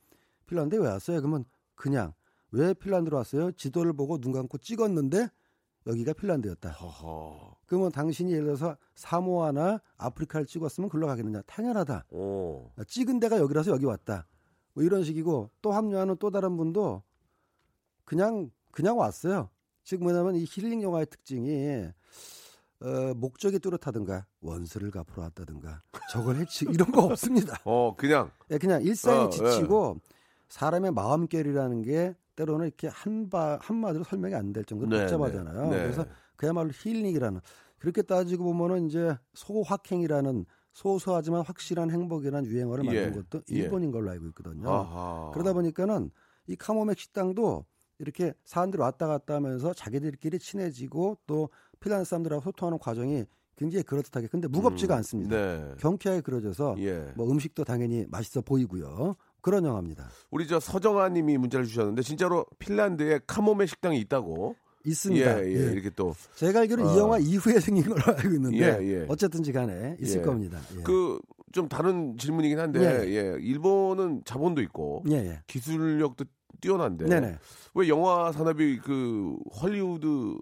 [0.46, 1.18] 핀란드에 왜 왔어요?
[1.20, 2.12] 그러면 그냥
[2.50, 3.52] 왜 핀란드로 왔어요?
[3.52, 5.28] 지도를 보고 눈 감고 찍었는데
[5.86, 6.70] 여기가 핀란드였다.
[6.70, 7.56] 허허.
[7.66, 11.42] 그러면 당신이 예를 들어서 사모아나 아프리카를 찍었으면 글로 가겠느냐?
[11.46, 12.06] 당연하다.
[12.10, 12.70] 어.
[12.86, 14.26] 찍은 데가 여기라서 여기 왔다.
[14.74, 17.02] 뭐 이런 식이고 또 합류하는 또 다른 분도
[18.04, 19.50] 그냥 그냥 왔어요.
[19.84, 21.88] 즉 뭐냐면 이 힐링 영화의 특징이
[22.80, 27.60] 어, 목적이 뚜렷하든가 원수를 갚으러 왔다든가 저걸 해치 이런 거 없습니다.
[27.64, 30.00] 어, 그냥 예, 그냥 일상이 어, 지치고
[30.48, 35.70] 사람의 마음결이라는 게 때로는 이렇게 한바 한마디로 설명이 안 될 정도로 네, 복잡하잖아요.
[35.70, 35.76] 네.
[35.76, 35.82] 네.
[35.82, 37.40] 그래서 그야말로 힐링이라는
[37.78, 43.56] 그렇게 따지고 보면은 이제 소확행이라는 소소하지만 확실한 행복이라는 유행어를 만든 예, 것도 예.
[43.56, 44.70] 일본인 걸로 알고 있거든요.
[44.70, 45.30] 아하.
[45.32, 46.10] 그러다 보니까는
[46.46, 47.64] 이 카모맥 식당도
[47.98, 53.24] 이렇게 사람들이 왔다 갔다 하면서 자기들끼리 친해지고 또 핀란드 사람들하고 소통하는 과정이
[53.56, 55.36] 굉장히 그럴듯하게 근데 무겁지가 음, 않습니다.
[55.36, 55.74] 네.
[55.78, 57.12] 경쾌하게 그려져서 예.
[57.16, 59.14] 뭐 음식도 당연히 맛있어 보이고요.
[59.42, 60.08] 그런 영화입니다.
[60.30, 65.44] 우리 저 서정아 님이 문자를 주셨는데 진짜로 핀란드에 카모메 식당이 있다고 있습니다.
[65.44, 65.72] 예, 예, 예.
[65.72, 66.94] 이렇게 또 제가 알기로 어.
[66.94, 69.06] 이 영화 이후에 생긴 걸로 알고 있는데 예, 예.
[69.08, 70.22] 어쨌든지 간에 있을 예.
[70.24, 70.58] 겁니다.
[70.78, 70.82] 예.
[70.82, 73.36] 그좀 다른 질문이긴 한데 예.
[73.40, 75.04] 일본은 자본도 있고.
[75.46, 76.24] 기술력도
[76.60, 77.38] 뛰어난데 네네.
[77.74, 80.36] 왜 영화 산업이 그 헐리우드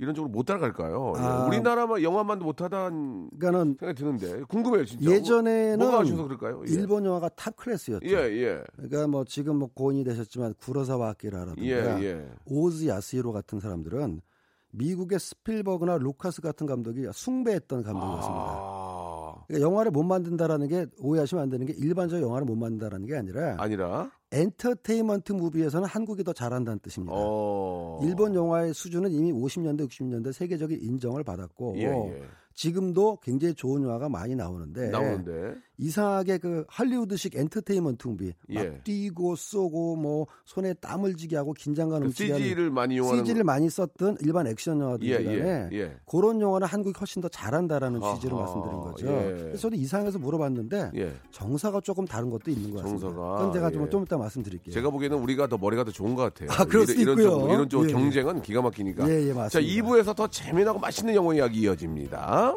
[0.00, 1.12] 이런 쪽으로 못 따라갈까요?
[1.14, 1.20] 예.
[1.20, 1.44] 아.
[1.46, 5.10] 우리나라만 영화만도 못하다는 그러니까는 생각이 드는데 궁금해요 진짜.
[5.10, 6.62] 예전에는 뭐가 아쉬워서 그럴까요?
[6.66, 6.72] 예.
[6.72, 8.06] 일본 영화가 탑 클래스였죠.
[8.08, 8.64] 예, 예.
[8.76, 12.30] 그러니까 뭐 지금 뭐 고인이 되셨지만 구로사와 아키라라든가 예, 예.
[12.46, 14.22] 오즈 야스지로 같은 사람들은
[14.70, 18.46] 미국의 스필버그나 루카스 같은 감독이 숭배했던 감독이었습니다.
[18.48, 23.16] 아, 그러니까 영화를 못 만든다라는 게 오해하시면 안 되는 게 일반적 영화를 못 만든다라는 게
[23.16, 27.12] 아니라 아니라 엔터테인먼트 무비에서는 한국이 더 잘한다는 뜻입니다.
[27.16, 28.00] 어.
[28.02, 32.22] 일본 영화의 수준은 이미 50년대, 60년대 세계적인 인정을 받았고 예, 예.
[32.54, 38.80] 지금도 굉장히 좋은 영화가 많이 나오는데 나오는데 이상하게 그 할리우드식 엔터테인먼트 무비 막 예.
[38.84, 43.44] 뛰고 쏘고 뭐 손에 땀을 쥐게 하고 긴장감 그 넘치게 하는 CG를 많이 이용하는 CG를
[43.44, 45.96] 많이 썼던 일반 액션 영화들 예, 중에 예, 예.
[46.04, 49.06] 그런 영화는 한국이 훨씬 더 잘한다라는 아하, 취지로 말씀드린 거죠.
[49.06, 49.36] 예.
[49.38, 51.14] 그래서 저도 이상해서 물어봤는데 예.
[51.30, 53.08] 정서가 조금 다른 것도 있는 것 같습니다.
[53.08, 53.72] 정사가, 그건 제가 예.
[53.72, 54.74] 좀, 좀 이따 말씀드릴게요.
[54.74, 56.50] 제가 보기에는 우리가 더 머리가 더 좋은 것 같아요.
[56.52, 57.30] 아, 그럴 수 이런, 있고요.
[57.30, 57.92] 쪽, 이런 쪽 예, 예.
[57.92, 59.08] 경쟁은 기가 막히니까.
[59.08, 59.48] 예, 예, 맞습니다.
[59.48, 62.54] 자, 2부에서 더 재미나고 맛있는 영화 이야기 이어집니다.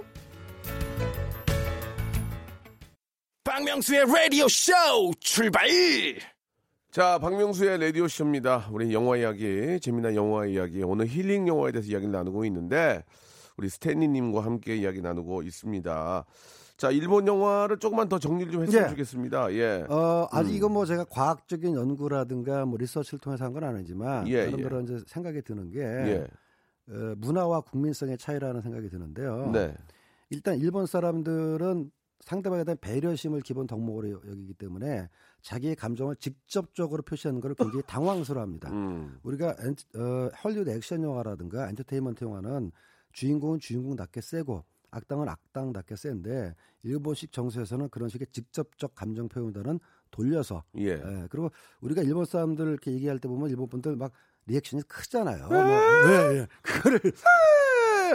[3.44, 4.72] 박명수의 라디오 쇼
[5.20, 5.68] 출발!
[6.92, 8.70] 자, 박명수의 라디오 쇼입니다.
[8.72, 13.04] 우리 영화 이야기, 재미난 영화 이야기, 오늘 힐링 영화에 대해서 이야기를 나누고 있는데
[13.58, 16.26] 우리 스탠리님과 함께 이야기 나누고 있습니다.
[16.78, 18.90] 자, 일본 영화를 조금만 더 정리를 좀 했으면 예.
[18.90, 19.54] 좋겠습니다.
[19.54, 19.86] 예.
[19.90, 20.56] 어, 아직 음.
[20.56, 25.42] 이건 뭐 제가 과학적인 연구라든가 뭐 리서치를 통해서 한 건 아니지만 예, 나름대로 이제 생각이
[25.42, 26.28] 드는 게 예.
[26.90, 29.52] 어, 문화와 국민성의 차이라는 생각이 드는데요.
[29.52, 29.74] 네.
[30.30, 31.92] 일단 일본 사람들은
[32.24, 35.10] 상대방에 대한 배려심을 기본 덕목으로 여- 여기기 때문에
[35.42, 38.72] 자기의 감정을 직접적으로 표시하는 것을 굉장히 당황스러워합니다.
[38.72, 39.20] 음.
[39.24, 42.72] 우리가 엔, 어, 헐리우드 액션 영화라든가 엔터테인먼트 영화는
[43.12, 49.80] 주인공은 주인공답게 세고 악당은 악당답게 센데 일본식 정서에서는 그런 식의 직접적 감정 표현보다는
[50.12, 50.92] 돌려서 예.
[50.92, 51.50] 예, 그리고
[51.82, 54.12] 우리가 일본 사람들 이렇게 얘기할 때 보면 일본 분들 막
[54.46, 55.48] 리액션이 크잖아요.
[55.48, 56.48] 뭐, 예, 예.
[56.62, 57.12] 그거를 예,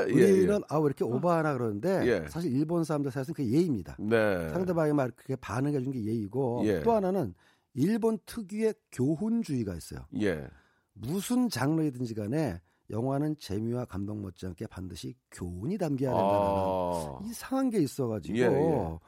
[0.05, 0.61] 우리는 예.
[0.69, 2.29] 아왜 이렇게 오버하나 그러는데 예.
[2.29, 3.97] 사실 일본 사람들 사이에서는 그게 예의입니다.
[3.99, 4.49] 네.
[4.51, 6.83] 상대방이 말 그게 반응해 준 게 예의고 예.
[6.83, 7.35] 또 하나는
[7.75, 10.01] 일본 특유의 교훈주의가 있어요.
[10.21, 10.47] 예.
[10.95, 17.19] 무슨 장르이든지 간에 영화는 재미와 감동 못지않게 반드시 교훈이 담겨야 된다는 아.
[17.25, 18.99] 이상한 게 있어가지고 예, 예.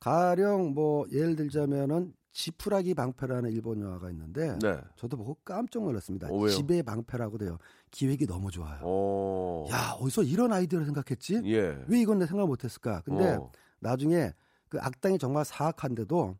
[0.00, 4.80] 가령 뭐 예를 들자면은 지푸라기 방패라는 일본 영화가 있는데 네.
[4.96, 6.28] 저도 보고 깜짝 놀랐습니다.
[6.28, 6.50] 어, 왜요?
[6.50, 7.58] 지배 방패라고 돼요.
[7.90, 8.78] 기획이 너무 좋아요.
[8.82, 9.66] 어.
[9.70, 11.42] 야 어디서 이런 아이디어를 생각했지?
[11.44, 11.84] 예.
[11.88, 13.02] 왜 이건 내 생각 못했을까?
[13.04, 13.50] 근데 어.
[13.80, 14.32] 나중에
[14.68, 16.36] 그 악당이 정말 사악한데도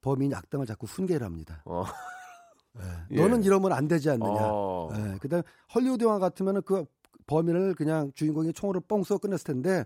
[0.00, 1.62] 범인이 악당을 자꾸 훈계를 합니다.
[1.64, 1.84] 어.
[2.78, 3.16] 예.
[3.16, 3.20] 예.
[3.20, 4.38] 너는 이러면 안 되지 않느냐.
[4.40, 4.90] 어.
[4.94, 5.18] 예.
[5.18, 5.42] 그다음
[5.74, 6.84] 헐리우드 영화 같으면은 그
[7.26, 9.84] 범인을 그냥 주인공이 총으로 뻥 쏘고 끝냈을 텐데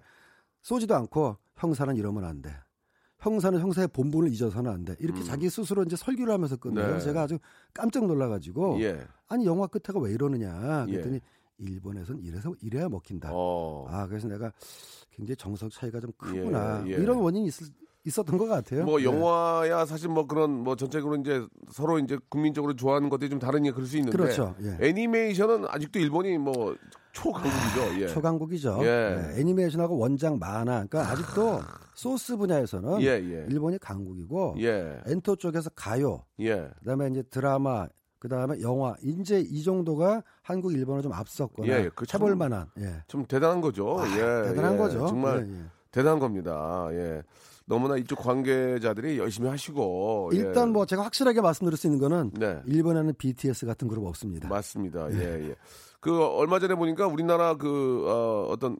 [0.60, 2.54] 쏘지도 않고 형사는 이러면 안 돼.
[3.20, 4.96] 형사는 형사의 본분을 잊어서는 안 돼.
[4.98, 5.24] 이렇게 음.
[5.24, 6.94] 자기 스스로 이제 설교를 하면서 끝내요.
[6.94, 7.00] 네.
[7.00, 7.38] 제가 아주
[7.74, 9.00] 깜짝 놀라가지고 예.
[9.28, 10.86] 아니 영화 끝에가 왜 이러느냐.
[10.88, 10.92] 예.
[10.92, 11.20] 그랬더니
[11.58, 13.30] 일본에선 이래서 이래야 먹힌다.
[13.32, 13.86] 어.
[13.88, 14.52] 아 그래서 내가
[15.10, 16.82] 굉장히 정석 차이가 좀 크구나.
[16.86, 16.94] 예, 예.
[16.94, 17.54] 이런 원인이 있,
[18.04, 18.84] 있었던 것 같아요.
[18.84, 19.04] 뭐 네.
[19.04, 23.86] 영화야 사실 뭐 그런 뭐 전체적으로 이제 서로 이제 국민적으로 좋아하는 것들이 좀 다르니까 그럴
[23.86, 24.54] 수 있는데 그렇죠.
[24.62, 24.78] 예.
[24.88, 26.74] 애니메이션은 아직도 일본이 뭐
[27.12, 28.00] 초강국이죠.
[28.02, 28.06] 예.
[28.08, 28.78] 초강국이죠.
[28.82, 28.84] 예.
[29.34, 30.84] 네, 애니메이션하고 원작 만화.
[30.86, 31.60] 그러니까 아직도
[31.94, 33.46] 소스 분야에서는 예, 예.
[33.50, 35.00] 일본이 강국이고 예.
[35.06, 36.70] 엔터 쪽에서 가요, 예.
[36.78, 37.86] 그다음에 이제 드라마,
[38.18, 38.94] 그 다음에 영화.
[39.02, 41.90] 이제 이 정도가 한국, 일본을 좀 앞섰거나 예, 예.
[41.94, 42.66] 그 참- 해볼 만한.
[42.78, 43.02] 예.
[43.08, 43.98] 좀 대단한 거죠.
[44.00, 44.48] 아, 예.
[44.48, 44.78] 대단한 예.
[44.78, 45.06] 거죠.
[45.06, 45.46] 정말.
[45.90, 46.88] 대단한 겁니다.
[46.92, 47.22] 예.
[47.70, 50.38] 너무나 이쪽 관계자들이 열심히 하시고 예.
[50.38, 52.60] 일단 뭐 제가 확실하게 말씀드릴 수 있는 거는 네.
[52.66, 54.48] 일본에는 BTS 같은 그룹 없습니다.
[54.48, 55.08] 맞습니다.
[55.12, 55.54] 예, 예.
[56.00, 58.76] 그 얼마 전에 보니까 우리나라 그 어, 어떤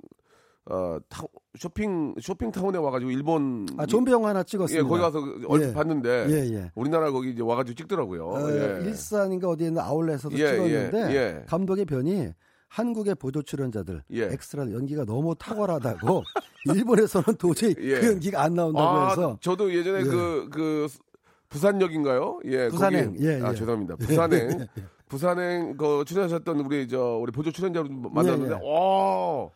[0.66, 1.22] 어, 타,
[1.56, 4.88] 쇼핑 쇼핑 타운에 와가지고 일본 아 좀비 영화 하나 예 찍었습니다.
[4.88, 5.72] 거기 가서 얼핏 예.
[5.72, 6.72] 봤는데 예, 예.
[6.74, 8.26] 우리나라 거기 이제 와가지고 찍더라고요.
[8.26, 8.88] 어, 예.
[8.88, 11.44] 일산인가 어디에 있는 아울렛에서도 예, 찍었는데 예, 예.
[11.46, 12.32] 감독의 변이
[12.74, 14.26] 한국의 보조 출연자들 예.
[14.26, 16.22] 엑스트라 연기가 너무 탁월하다고
[16.72, 17.98] 일본에서는 도저히 예.
[18.00, 20.04] 그 연기가 안 나온다고 아, 해서 저도 예전에 예.
[20.04, 20.88] 그, 그,
[21.48, 22.40] 부산역인가요?
[22.44, 22.68] 예.
[22.68, 23.54] 부산행, 거기- 예, 아, 예.
[23.56, 23.96] 죄송합니다.
[23.96, 24.66] 부산행.
[25.08, 28.70] 부산행, 그, 출연하셨던 우리, 저, 우리 보조 출연자로 만났는데, 예, 예.
[28.72, 29.48] 와,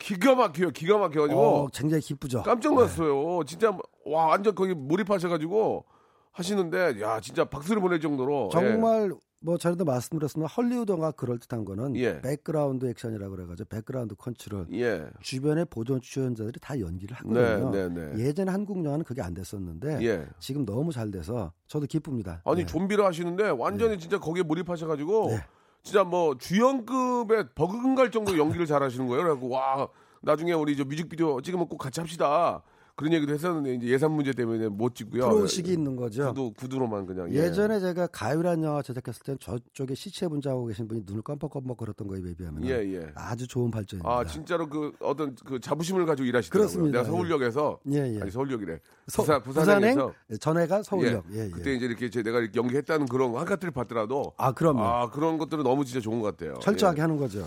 [0.00, 0.70] 기가 막혀요.
[0.70, 1.40] 기가 막혀가지고.
[1.40, 2.42] 어, 굉장히 기쁘죠.
[2.42, 3.44] 깜짝 놀랐어요.
[3.46, 3.70] 진짜,
[4.04, 5.84] 와, 완전 거기 몰입하셔가지고
[6.32, 8.48] 하시는데, 야, 진짜 박수를 보낼 정도로.
[8.50, 9.12] 정말
[9.46, 12.20] 뭐 전에도 말씀드렸으면 헐리우드 영화 그럴 듯한 거는 예.
[12.20, 14.80] background action이라고 그래가지고 background control 예.
[14.80, 15.06] 예.
[15.20, 17.70] 주변의 보조 출연자들이 다 연기를 네, 하거든요.
[17.70, 18.24] 네, 네.
[18.24, 20.26] 예전에 한국 영화는 그게 안 됐었는데 예.
[20.40, 22.42] 지금 너무 잘 돼서 저도 기쁩니다.
[22.44, 22.66] 아니 네.
[22.66, 25.38] 좀비를 하시는데 완전히 진짜 거기에 몰입하셔가지고 네.
[25.84, 29.22] 진짜 뭐 주연급의 버금갈 정도 연기를 잘하시는 거예요.
[29.22, 29.86] 그래갖고 와
[30.22, 32.64] 나중에 우리 저 뮤직비디오 찍으면 꼭 같이 합시다.
[32.96, 35.28] 그런 얘기도 했었는데 이제 예산 문제 때문에 못 찍고요.
[35.28, 36.28] 프로의식이 있는 거죠.
[36.32, 37.52] 구두 구두로만 그냥 예.
[37.52, 42.22] 전에 제가 가요란 영화 제작했을 땐 저쪽에 시체 분장하고 계신 분이 눈을 깜빡깜빡 거렸던 거에
[42.34, 43.06] 비하면 예, 예.
[43.14, 44.10] 아주 좋은 발전입니다.
[44.10, 46.68] 아 진짜로 그 어떤 그 자부심을 가지고 일하시더라고요.
[46.68, 47.02] 그렇습니다.
[47.02, 48.20] 내가 서울역에서 예, 예.
[48.22, 48.78] 아니 서울역이래.
[49.08, 51.24] 서- 부산 부산행 부산행에서 전해가 서울역.
[51.34, 51.50] 예, 예.
[51.50, 54.80] 그때 이제 이렇게 제- 내가 이렇게 연기했다는 그런 한카트를 받더라도 아 그럼요.
[54.82, 56.54] 아 그런 것들은 너무 진짜 좋은 것 같아요.
[56.62, 57.02] 철저하게 예.
[57.02, 57.46] 하는 거죠.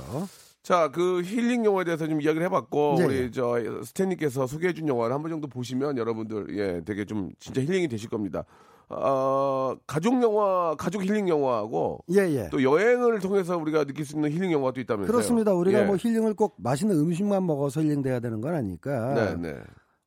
[0.62, 3.32] 자, 그 힐링 영화에 대해서 좀 이야기를 해봤고 예, 우리 예.
[3.32, 8.10] 저 스탠리께서 소개해준 영화를 한 번 정도 보시면 여러분들 예 되게 좀 진짜 힐링이 되실
[8.10, 8.44] 겁니다.
[8.92, 12.50] 어, 가족 영화, 가족 힐링 영화하고 예, 예.
[12.52, 15.12] 또 여행을 통해서 우리가 느낄 수 있는 힐링 영화도 있다면서요.
[15.12, 15.54] 그렇습니다.
[15.54, 15.84] 우리가 예.
[15.86, 19.60] 뭐 힐링을 꼭 맛있는 음식만 먹어서 힐링돼야 되는 건 아니니까 네, 네.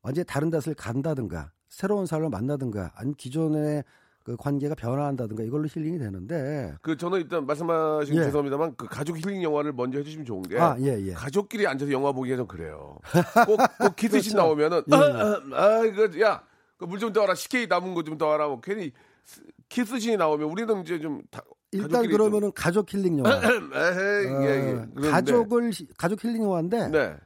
[0.03, 3.85] 언제 다른 데를 간다든가 새로운 사람을 만나든가 아니면 기존의
[4.25, 8.25] 그 관계가 변화한다든가 이걸로 힐링이 되는데 그 저는 일단 말씀하신 예.
[8.25, 11.13] 죄송합니다만 그 가족 힐링 영화를 먼저 해주시면 좋은 게 아, 예, 예.
[11.13, 12.99] 가족끼리 앉아서 영화 보기가 좀 그래요.
[13.47, 14.37] 꼭, 꼭 키스씬 그렇죠.
[14.37, 14.99] 나오면은 예, 아,
[15.53, 16.43] 아, 아, 이거 야,
[16.79, 17.35] 물좀 떠와라.
[17.35, 18.47] CK 남은 거좀 떠와라.
[18.47, 18.93] 뭐 괜히
[19.69, 23.41] 키스씬이 나오면 우리는 이제 좀 다, 일단 그러면은 가족 힐링 영화.
[23.41, 25.09] 좀, 에헤이, 예, 예.
[25.09, 27.17] 어, 가족을 히- 가족 힐링 영화인데 네,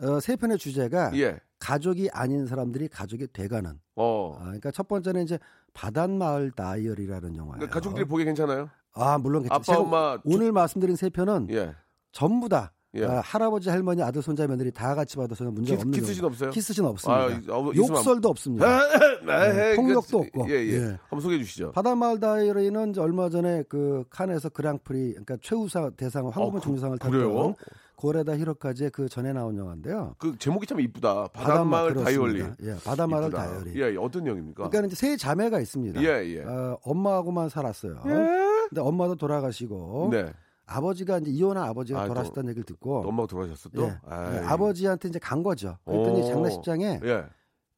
[0.00, 3.78] 어, 세 편의 주제가 예, 가족이 아닌 사람들이 가족이 돼가는.
[3.96, 4.36] 어.
[4.40, 5.38] 아, 그러니까 첫 번째는 이제
[5.74, 7.54] 바닷마을 다이어리라는 영화예요.
[7.58, 8.68] 그러니까 가족들이 보기 괜찮아요?
[8.94, 11.74] 아 물론 괜찮- 아빠, 엄마, 오늘 말씀드린 세 편은 예.
[12.12, 13.06] 전부 다 예.
[13.06, 16.26] 아, 할아버지 할머니 아들 손자 며느리 다 같이 봐도 문제 없는 영화.
[16.26, 16.50] 없어요?
[16.50, 17.22] 키스씬 없습니다.
[17.54, 18.80] 아, 어, 욕설도 없습니다.
[19.26, 20.50] 에헤이, 폭력도 그, 없고.
[20.50, 20.72] 예, 예.
[20.72, 20.80] 예.
[21.08, 21.72] 한번 소개해 주시죠.
[21.72, 27.28] 바닷마을 다이어리는 얼마 전에 그 칸에서 그랑프리 그러니까 최우상 대상 황금은 그- 중상을 그래요?
[27.32, 27.54] 탔던
[28.02, 30.16] 고레다 히로카즈의 그 전에 나온 영화인데요.
[30.18, 31.28] 그 제목이 참 이쁘다.
[31.28, 31.94] 바닷마을.
[31.94, 32.56] 그렇습니다.
[32.62, 33.30] 예, 바닷마을.
[33.30, 33.80] 다이어리.
[33.80, 34.68] 예, 예, 어떤 내용입니까?
[34.70, 36.02] 그러니까 이제 세 자매가 있습니다.
[36.02, 36.42] 예, 예.
[36.42, 38.00] 어, 엄마하고만 살았어요.
[38.02, 40.32] 근데 엄마도 돌아가시고 네.
[40.66, 43.84] 아버지가 이제 이혼한 아버지가 아, 또- 돌아가셨다는 얘기를 듣고 엄마가 돌아가셨어 또?
[43.84, 43.86] 예.
[43.88, 45.78] 예, 아버지한테 이제 간 거죠.
[45.84, 46.26] 그랬더니 오.
[46.26, 47.24] 장례식장에 예.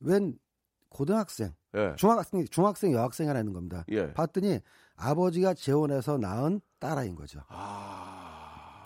[0.00, 0.38] 웬
[0.88, 1.92] 고등학생, 예.
[1.96, 3.84] 중학생, 중학생 여학생 하나 있는 겁니다.
[3.90, 4.10] 예.
[4.14, 4.60] 봤더니
[4.96, 7.40] 아버지가 재혼해서 낳은 딸아이인 거죠.
[7.48, 8.33] 아.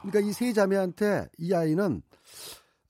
[0.03, 2.03] 그러니까 이 세 자매한테 이 아이는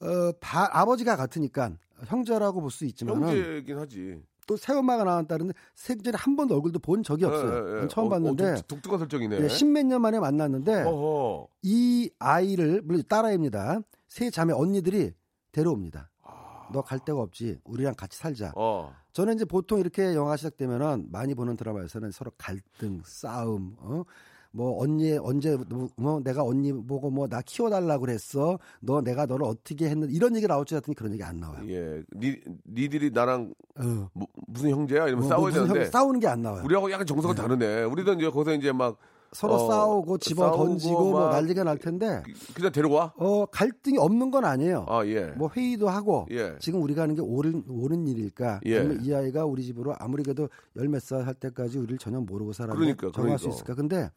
[0.01, 1.73] 어, 바- 아버지가 같으니까
[2.07, 4.23] 형제라고 볼 수 있지만 형제긴 하지.
[4.47, 7.68] 또 새엄마가 딸인데 생전에 한 번도 얼굴도 본 적이 없어요.
[7.68, 7.88] 예, 예, 예.
[7.88, 9.40] 처음 어, 봤는데 어, 독- 독특한 설정이네.
[9.42, 11.49] 예, 십몇 년 만에 만났는데 어허.
[11.62, 13.81] 이 아이를 물론 딸아이입니다.
[14.09, 15.12] 세 자매 언니들이
[15.53, 16.11] 데려옵니다.
[16.73, 17.59] 너갈 데가 없지.
[17.64, 18.53] 우리랑 같이 살자.
[18.55, 18.94] 어.
[19.12, 24.03] 저는 이제 보통 이렇게 영화 시작되면은 많이 보는 드라마에서는 서로 갈등, 싸움, 어?
[24.50, 28.58] 뭐 언니 언제 뭐, 뭐 내가 언니 보고 뭐 나 키워달라 그랬어.
[28.80, 31.62] 너 내가 너를 어떻게 했는 이런 얘기 나올 줄 알았더니 그런 얘기 안 나와요.
[31.68, 32.02] 예.
[32.16, 34.08] 니 니들이 나랑 어.
[34.14, 35.06] 뭐, 무슨 형제야?
[35.06, 36.62] 이러면 뭐, 싸워야 되는데 형- 싸우는 게 안 나와요.
[36.64, 37.82] 우리하고 약간 정서가 다르네.
[37.84, 38.96] 우리는 이제 거기서 이제 막
[39.32, 42.22] 서로 어, 싸우고 집어 던지고 뭐막 난리가 날 텐데
[42.54, 43.12] 그냥 데려와?
[43.18, 44.87] 어 갈등이 없는 건 아니에요.
[44.88, 45.26] 아, 예.
[45.37, 46.54] 뭐 회의도 하고 예.
[46.61, 48.61] 지금 우리가 하는 게 옳은, 옳은 일일까?
[48.64, 48.78] 예.
[48.78, 52.54] 아니면 이 아이가 우리 집으로 아무리 그래도 열 몇 살 할 때까지 우리를 전혀 모르고
[52.54, 53.48] 살았는데 그러니까, 수 그러니까.
[53.50, 53.74] 있을까?
[53.74, 54.11] 근데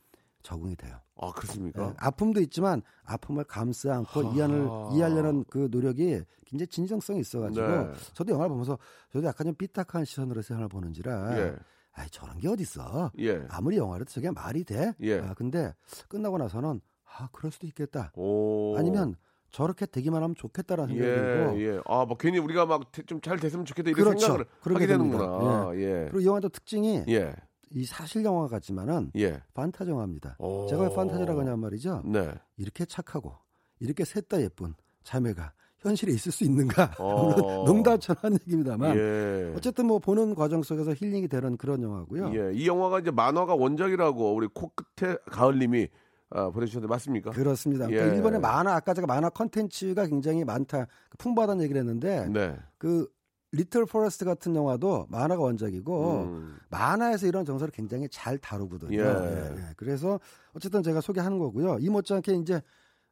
[0.43, 0.97] 적응이 돼요.
[1.17, 1.89] 아, 그렇습니까?
[1.89, 7.93] 예, 아픔도 있지만 아픔을 감싸 안고 이해를 이해하려는 그 노력이 굉장히 진정성이 있어가지고 네.
[8.13, 8.77] 저도 영화를 보면서
[9.11, 11.55] 저도 약간 좀 삐딱한 시선으로 영화를 보는지라 예.
[11.93, 13.11] 아이 저런 게 어딨어?
[13.19, 13.45] 예.
[13.49, 14.93] 아무리 영화라도 저게 말이 돼?
[15.01, 15.19] 예.
[15.19, 15.73] 아, 근데
[16.07, 18.11] 끝나고 나서는 아 그럴 수도 있겠다.
[18.15, 18.75] 오.
[18.77, 19.15] 아니면
[19.51, 21.81] 저렇게 되기만 하면 좋겠다라는 생각이 예, 들고 예.
[21.85, 24.19] 아, 뭐 괜히 우리가 막 좀 잘 됐으면 좋겠다 이런 그렇죠.
[24.19, 25.17] 생각을 그러게 하게 됩니다.
[25.19, 25.71] 되는구나.
[25.75, 26.05] 예.
[26.05, 27.33] 그리고 이 영화도 특징이 예.
[27.73, 29.41] 이 사실 영화 같지만은 예.
[29.53, 30.35] 판타지 영화입니다.
[30.39, 30.67] 오.
[30.67, 32.03] 제가 왜 판타지라고 하냐면 말이죠.
[32.05, 32.33] 네.
[32.57, 33.33] 이렇게 착하고
[33.79, 36.95] 이렇게 셋다 예쁜 자매가 현실에 있을 수 있는가?
[36.99, 37.33] 어.
[37.65, 39.53] 농담처럼 얘기입니다만 예.
[39.55, 42.31] 어쨌든 뭐 보는 과정 속에서 힐링이 되는 그런 영화고요.
[42.35, 42.53] 예.
[42.53, 45.87] 이 영화가 이제 만화가 원작이라고 우리 코끝에 가을님이
[46.33, 47.31] 아, 보내주셨는데 맞습니까?
[47.31, 47.87] 그렇습니다.
[47.87, 48.15] 그러니까 예.
[48.15, 52.55] 일본의 만화 아까 제가 만화 컨텐츠가 굉장히 많다 풍부하다는 얘기를 했는데 네.
[52.77, 53.07] 그
[53.51, 56.57] 리틀 포레스트 같은 영화도 만화가 원작이고 음.
[56.69, 58.97] 만화에서 이런 정서를 굉장히 잘 다루거든요.
[58.97, 59.03] 예.
[59.03, 59.73] 예, 예.
[59.75, 60.19] 그래서
[60.53, 61.77] 어쨌든 제가 소개하는 거고요.
[61.79, 62.61] 이 못지않게 이제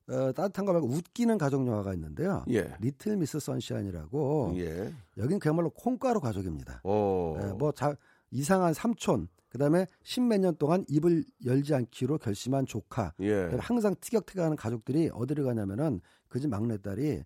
[0.08, 2.44] 어, 따뜻한 거 말고 웃기는 가족 영화가 있는데요.
[2.50, 2.74] 예.
[2.80, 4.94] 리틀 미스 선샤인이라고 예.
[5.18, 6.82] 여긴 그야말로 콩가루 가족입니다.
[6.84, 7.38] 어.
[7.42, 7.96] 예, 뭐 자,
[8.32, 13.50] 이상한 삼촌, 그다음에 십몇 년 동안 입을 열지 않기로 결심한 조카, 예.
[13.60, 17.24] 항상 티격태격하는 가족들이 어디를 가냐면은 그 집 막내딸이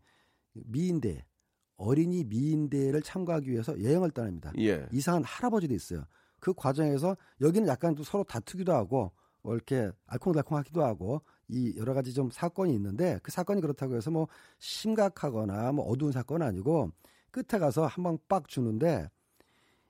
[0.54, 1.26] 미인대
[1.78, 4.52] 어린이 미인대를 참가하기 위해서 여행을 떠납니다.
[4.60, 4.88] 예.
[4.92, 6.04] 이상한 할아버지도 있어요.
[6.40, 12.14] 그 과정에서 여기는 약간 또 서로 다투기도 하고 뭐 이렇게 알콩달콩하기도 하고 이 여러 가지
[12.14, 14.28] 좀 사건이 있는데 그 사건이 그렇다고 해서 뭐
[14.60, 16.92] 심각하거나 뭐 어두운 사건은 아니고
[17.32, 19.10] 끝에 가서 한 방 빡 주는데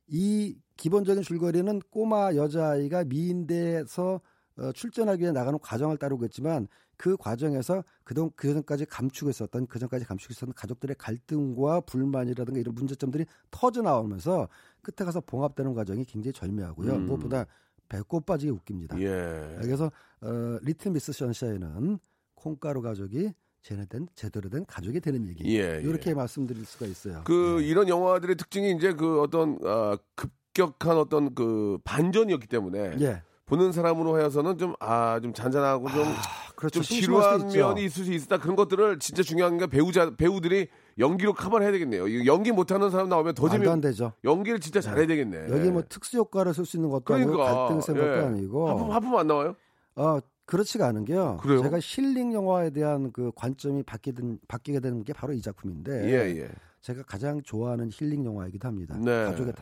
[0.08, 4.22] 이 기본적인 줄거리는 꼬마 여자아이가 미인대에서
[4.58, 10.32] 어, 출전하기 위해 나가는 과정을 따르고 있지만 그 과정에서 그동 그전까지 감추고 있었던 그전까지 감추고
[10.32, 14.48] 있었던 가족들의 갈등과 불만이라든가 이런 문제점들이 터져 나오면서
[14.82, 16.94] 끝에 가서 봉합되는 과정이 굉장히 절묘하고요.
[16.94, 17.06] 음.
[17.08, 17.46] 무엇보다
[17.90, 19.00] 배꼽 빠지게 웃깁니다.
[19.00, 19.58] 예.
[19.62, 22.00] 그래서 어, 리틀 미스 선샤인은
[22.36, 25.58] 콩가루 가족이 제대된 제대로 된 가족이 되는 얘기.
[25.58, 25.82] 예, 예.
[25.82, 27.24] 이렇게 말씀드릴 수가 있어요.
[27.26, 27.68] 그 네.
[27.68, 33.24] 이런 영화들의 특징이 이제 그 어떤 아, 급격한 어떤 그 반전이었기 때문에 예.
[33.54, 36.06] 보는 사람으로 하여서는 좀 아 좀 잔잔하고 좀
[36.56, 36.82] 그렇죠.
[36.82, 37.48] 좀 지루한.
[37.50, 42.26] 면이 있을 수 있다 그런 것들을 진짜 중요한 게 배우자 배우들이 연기로 커버를 해야 되겠네요.
[42.26, 44.14] 연기 못하는 사람 나오면 더 재미 안 되죠.
[44.24, 45.50] 연기를 진짜 잘해야 되겠네.
[45.50, 48.20] 여기 뭐 특수 효과를 쓸 수 있는 것도 아니고 그러니까 갈등 센 것도 예.
[48.26, 49.56] 아니고 하품 하품 안 나와요?
[49.96, 51.38] 어 그렇지가 않은 게요.
[51.42, 51.62] 그래요?
[51.62, 56.50] 제가 힐링 영화에 대한 그 관점이 바뀌든 바뀌게 되는 게 바로 이 작품인데 예 예.
[56.84, 58.98] 제가 가장 좋아하는 힐링 영화이기도 합니다.
[58.98, 59.24] 네.
[59.24, 59.54] 가족의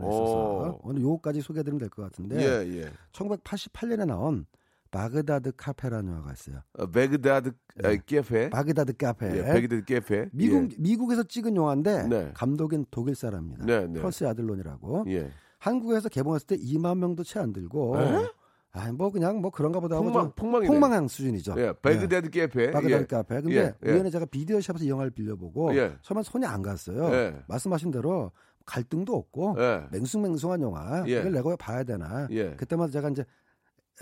[0.00, 0.08] 오.
[0.08, 2.92] 있어서 오늘 요거까지 소개해드리면 될 것 같은데 예 예.
[3.12, 4.46] 1988년에 나온
[4.92, 6.62] 바그다드 카페라는 영화가 있어요.
[6.78, 8.50] 어, 베그다드 아, 깨페.
[8.50, 9.26] 바그다드 카페.
[9.36, 10.28] 예, 베그다드 깨페.
[10.32, 12.30] 미국 미국에서 찍은 영화인데 네.
[12.34, 13.66] 감독은 독일 사람입니다.
[13.66, 14.00] 네, 네.
[14.00, 15.04] 퍼시 아들론이라고.
[15.08, 15.12] 예.
[15.14, 15.30] 예.
[15.58, 18.00] 한국에서 개봉했을 때 2만 명도 채 안 들고.
[18.00, 18.28] 에?
[18.72, 20.62] 아, 뭐 그냥 뭐 그런가 보다 하고 폭망.
[20.66, 21.54] 폭망한 수준이죠.
[21.58, 22.70] 예, 베그다드 깨페.
[22.70, 23.06] 바그다드 예.
[23.06, 23.40] 카페.
[23.40, 23.92] 근데 예, 예.
[23.92, 25.96] 우연히 제가 비디오 샵에서 이 영화를 빌려보고 예.
[26.02, 27.12] 처음엔 손이 안 갔어요.
[27.14, 27.42] 예.
[27.48, 28.30] 말씀하신 대로
[28.66, 29.84] 갈등도 없고 예.
[29.90, 31.20] 맹숭맹숭한 영화 예.
[31.20, 32.28] 이걸 내가 왜 봐야 되나.
[32.30, 32.54] 예.
[32.56, 33.24] 그때마다 제가 이제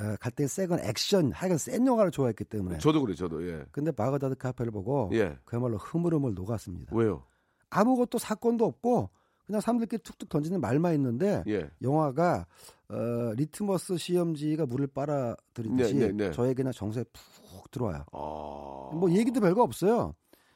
[0.01, 2.79] 어, 갈등 세건 액션 하여간 센 영화를 좋아했기 때문에.
[2.79, 3.49] 저도 그래, 저도.
[3.49, 3.65] 예.
[3.71, 5.39] 근데 바그다드 카페를 보고 예.
[5.45, 6.95] 그야말로 흐물흐물 녹았습니다.
[6.95, 7.23] 왜요?
[7.71, 9.11] 아무것도 사건도 없고
[9.47, 11.71] 그냥 사람들끼리 툭툭 던지는 말만 있는데 예.
[11.81, 12.47] 영화가
[12.89, 16.31] 어, 리트머스 시험지가 물을 빨아들이듯이 네, 네, 네.
[16.33, 18.05] 저에게 그냥 정서에 푹 들어와요.
[18.13, 18.91] 아.
[18.93, 20.15] 뭐 얘기도 별거 없어요.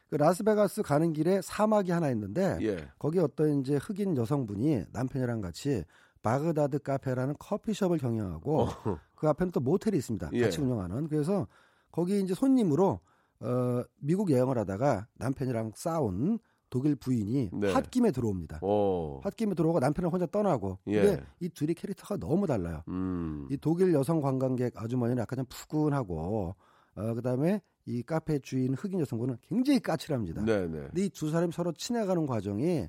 [0.08, 2.88] 그 라스베가스 가는 길에 사막이 하나 있는데 예.
[2.98, 5.84] 거기 어떤 이제 흑인 여성분이 남편이랑 같이
[6.22, 8.68] 바그다드 카페라는 커피숍을 경영하고
[9.14, 10.26] 그 앞에는 또 모텔이 있습니다.
[10.26, 10.30] 어.
[10.32, 10.42] 예.
[10.42, 11.06] 같이 운영하는.
[11.08, 11.46] 그래서
[11.92, 13.00] 거기 이제 손님으로
[13.40, 17.72] 어, 미국 여행을 하다가 남편이랑 싸운 독일 부인이 네.
[17.74, 18.60] 홧김에 들어옵니다.
[18.62, 19.20] 어.
[19.24, 20.78] 홧김에 들어오고 남편은 혼자 떠나고.
[20.86, 21.02] 예.
[21.02, 22.82] 근데 이 둘이 캐릭터가 너무 달라요.
[22.88, 23.46] 음.
[23.50, 26.54] 이 독일 여성 관광객 아주머니는 약간 좀 푸근하고
[26.96, 30.44] 어, 그다음에 이 카페 주인 흑인 여성분은 굉장히 까칠합니다.
[30.44, 30.78] 네, 네.
[30.86, 32.86] 근데 이 두 사람이 서로 친해가는 과정이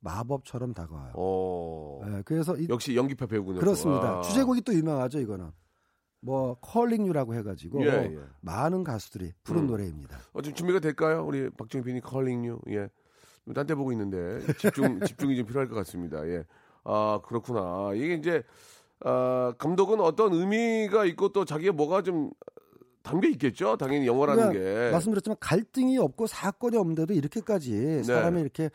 [0.00, 1.12] 마법처럼 다가와요.
[1.16, 2.00] 어.
[2.06, 3.58] 예, 그래서 이, 역시 연기파 배우군요.
[3.60, 4.18] 그렇습니다.
[4.18, 4.22] 아.
[4.22, 5.50] 주제곡이 또 유명하죠, 이거는.
[6.20, 8.18] 뭐 컬링 유라고 해가지고 예, 예.
[8.40, 9.66] 많은 가수들이 부른 음.
[9.68, 10.18] 노래입니다.
[10.32, 11.24] 어, 좀 준비가 될까요?
[11.26, 12.58] 우리 박정희 PD님 컬링 유.
[12.70, 12.88] 예.
[13.54, 16.26] 딴데 보고 있는데 집중 집중이 좀 필요할 것 같습니다.
[16.28, 16.44] 예.
[16.84, 17.92] 아, 그렇구나.
[17.94, 18.42] 이게 이제
[19.04, 22.30] 아, 감독은 어떤 의미가 있고 또 자기가 뭐가 좀
[23.02, 23.76] 담겨 있겠죠.
[23.76, 24.90] 당연히 영화라는 그러니까 게.
[24.90, 28.70] 말씀드렸지만 갈등이 없고 사건이 없는데도 이렇게까지 사람이 이렇게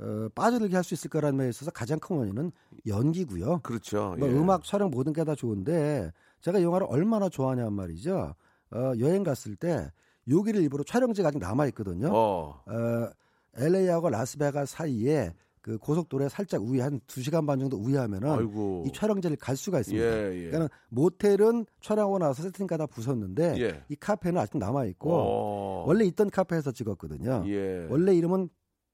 [0.00, 2.52] 어, 빠져들게 할 수 있을 거라는 면에 있어서 가장 큰 원인은
[2.86, 3.60] 연기고요.
[3.62, 4.14] 그렇죠.
[4.18, 4.32] 뭐 예.
[4.32, 8.34] 음악 촬영 모든 게 다 좋은데 제가 영화를 얼마나 좋아하냐는 말이죠.
[8.70, 9.90] 어, 여행 갔을 때
[10.28, 12.10] 여기를 일부러 촬영지가 아직 남아 있거든요.
[12.12, 12.62] 어.
[12.66, 13.10] 어.
[13.56, 18.84] LA하고 라스베가스 사이에 그 고속도로에 살짝 우회 한 2시간 반 정도 우회하면은 아이고.
[18.86, 20.06] 이 촬영지를 갈 수가 있습니다.
[20.06, 20.50] 예, 예.
[20.50, 23.82] 그러니까 모텔은 촬영하고 나서 세팅가 다 부쉈는데 예.
[23.88, 25.84] 이 카페는 아직 남아 있고 어.
[25.86, 27.44] 원래 있던 카페에서 찍었거든요.
[27.48, 27.86] 예.
[27.90, 28.48] 원래 이름은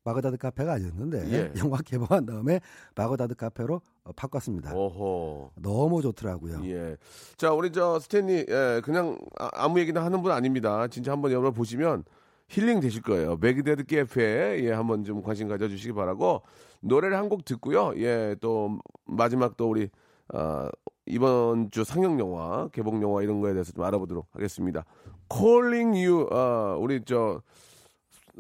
[0.04, 1.52] 바그다드 카페가 아니었는데 예.
[1.64, 2.60] 영화 개봉한 다음에
[2.94, 4.74] 바그다드 카페로 어, 바꿨습니다.
[4.74, 5.52] 어허.
[5.62, 6.60] 너무 좋더라고요.
[6.64, 6.96] 예.
[7.36, 10.86] 자, 우리 저 스탠리, 예, 그냥 아, 무 얘기나 하는 분 아닙니다.
[10.88, 12.04] 진짜 한번 여러분 보시면
[12.48, 13.36] 힐링 되실 거예요.
[13.40, 16.42] 베그다드 깨페, 예, 한번 좀 관심 가져주시기 바라고
[16.80, 17.92] 노래를 한 곡 듣고요.
[17.96, 19.88] 예, 또 마지막 또 우리,
[20.28, 20.70] 아,
[21.06, 24.84] 이번 주 상영 영화, 개봉 영화 이런 거에 대해서 좀 알아보도록 하겠습니다.
[25.32, 27.40] Calling You, 아, 우리 저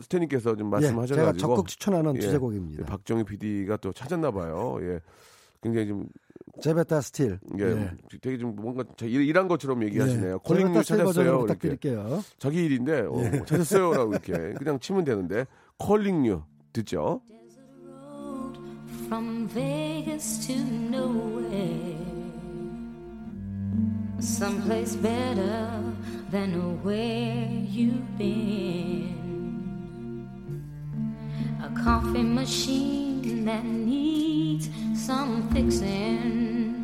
[0.00, 1.14] 스탠리께서 좀 예, 말씀하셔가지고.
[1.16, 2.84] 제가 적극 추천하는 예, 주제곡입니다.
[2.86, 4.78] 박정희 PD가 또 찾았나 봐요.
[4.82, 5.00] 예.
[5.64, 6.06] 굉장히 좀
[6.62, 7.40] 제베타 스틸.
[7.58, 10.38] 예, 되게 좀 뭔가 일, 일한 것처럼 얘기하시네요.
[10.40, 11.24] Calling 스틸 버전으로 찾았어요.
[11.24, 11.40] 이렇게.
[11.68, 12.22] 부탁드릴게요.
[12.38, 13.42] 자기 일인데 어, 예.
[13.44, 15.46] 찾았어요라고 이렇게 그냥 치면 되는데
[15.78, 17.22] Calling You 듣죠.
[19.08, 21.98] from Vegas to nowhere.
[24.20, 25.82] Someplace better
[26.30, 29.12] than where you've been.
[31.62, 33.03] A coffee machine
[33.45, 36.75] that needs some fixing.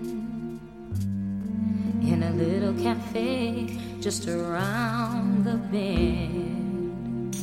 [2.01, 7.35] In a little cafe just around the bend.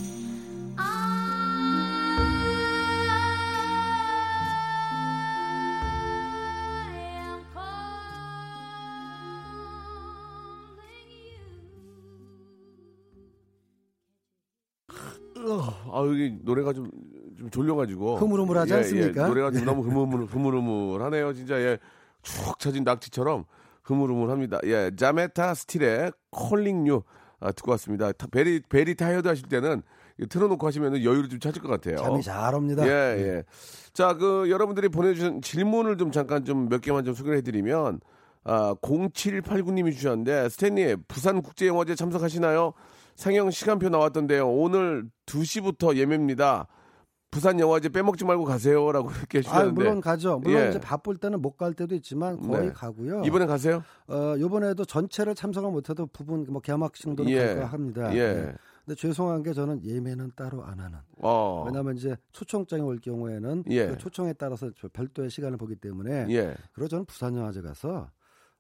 [0.79, 0.83] I
[7.27, 8.13] am calling
[15.37, 15.83] you.
[15.93, 16.91] 아 여기 노래가 좀,
[17.48, 19.28] 좀 졸려가지고 흐물흐물하지 않습니까?
[19.28, 21.34] 노래가 좀 너무 흐물흐물 흐물흐물하네요.
[21.34, 21.78] 진짜 예,
[22.22, 23.46] 축 처진 낙지처럼
[23.84, 24.60] 흐물흐물합니다.
[24.66, 27.02] 예, 제베타 스틸의 Calling You
[27.40, 28.12] 아, 듣고 왔습니다.
[28.12, 29.82] 타- very very tired 하실 때는
[30.30, 31.98] 틀어놓고 하시면 여유를 좀 찾을 것 같아요.
[31.98, 32.86] 잠이 잘 옵니다.
[32.88, 32.90] 예,
[33.20, 33.44] 예.
[33.94, 38.00] 자, 그 여러분들이 보내주신 질문을 좀 잠깐 좀 몇 개만 좀 소개를 해드리면
[38.44, 42.74] 아, 0789님이 주셨는데 스탠리 부산 국제영화제 참석하시나요?
[43.16, 44.48] 상영 시간표 나왔던데요.
[44.50, 46.68] 오늘 2시부터 예매입니다.
[47.30, 50.40] 부산 영화제 빼먹지 말고 가세요라고 이렇게 아, 주셨는데 물론 가죠.
[50.40, 50.70] 물론 예.
[50.70, 52.72] 이제 바쁠 때는 못 갈 때도 있지만 거의 네.
[52.72, 53.24] 가고요.
[53.26, 53.84] 이번에 가세요?
[54.08, 57.46] 어, 요번에도 전체를 참석을 못해도 부분 뭐 개막 정도는 예.
[57.48, 58.14] 갈까 합니다.
[58.16, 58.34] 예.
[58.34, 58.54] 네.
[58.86, 61.00] 근데 죄송한 게 저는 예매는 따로 안 하는.
[61.18, 61.64] 어.
[61.66, 63.88] 왜냐하면 이제 초청장이 올 경우에는 예.
[63.88, 66.54] 그 초청에 따라서 저 별도의 시간을 보기 때문에 예.
[66.74, 68.08] 그리고 저는 부산 영화제 가서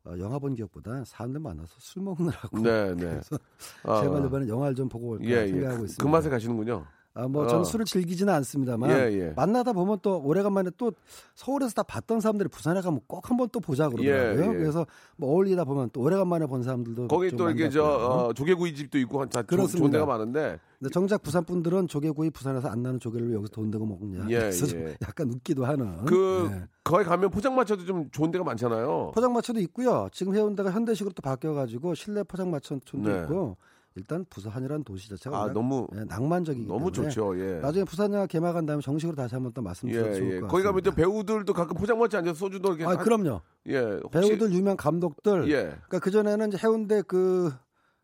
[0.03, 2.95] 어, 영화 본 기억보다 사람들 만나서 술 먹느라고 네, 네.
[3.21, 3.37] 그래서
[3.83, 4.01] 아.
[4.01, 5.47] 제발 이번에 영화를 좀 보고 올까 예, 예.
[5.47, 6.03] 생각하고 그, 있습니다.
[6.03, 6.85] 그 맛에 가시는군요.
[7.17, 7.63] 아, 뭐 저는 어.
[7.63, 9.33] 술을 즐기지는 않습니다만 예, 예.
[9.35, 10.91] 만나다 보면 또 오래간만에 또
[11.33, 14.43] 서울에서 다 봤던 사람들이 부산에 가면 꼭 한번 또 보자 그러더라고요.
[14.43, 14.57] 예, 예.
[14.59, 17.83] 그래서 뭐 어울리다 보면 또 오래간만에 본 사람들도 거기 좀또 이렇게 저.
[17.83, 19.91] 어, 조개구이 집도 있고 한 자, 조- 좋은 그렇습니다.
[19.93, 23.85] 데가 많은데 근데 정작 부산 분들은 조개구이 부산에서 안 나는 조개를 왜 여기서 돈 내고
[23.87, 24.25] 먹냐.
[24.29, 24.95] 예, 그래서 좀 예.
[25.01, 26.05] 약간 웃기도 하는.
[26.05, 26.63] 그 예.
[26.83, 29.11] 거기 가면 포장마차도 좀 좋은 데가 많잖아요.
[29.15, 30.07] 포장마차도 있고요.
[30.11, 33.21] 지금 해운대가 현대식으로 또 바뀌어가지고 실내 포장마차도 네.
[33.23, 33.57] 있고
[33.97, 37.39] 일단 부산이라는 도시 자체가 아 너무 예, 낭만적이기 너무 때문에 좋죠.
[37.39, 37.59] 예.
[37.59, 40.39] 나중에 부산 영화 개막한 다음에 정식으로 다시 한번 또 예, 말씀드려도 좋을 예.
[40.39, 40.95] 것 거기 가면 이제 같습니다.
[41.11, 43.41] 배우들도 가끔 포장마차 앉아서 소주도 이렇게 아, 한- 그럼요.
[43.67, 43.79] 예.
[43.79, 45.49] 혹시- 배우들 유명 감독들.
[45.49, 45.63] 예.
[45.63, 47.51] 그러니까 그 전에는 이제 해운대 그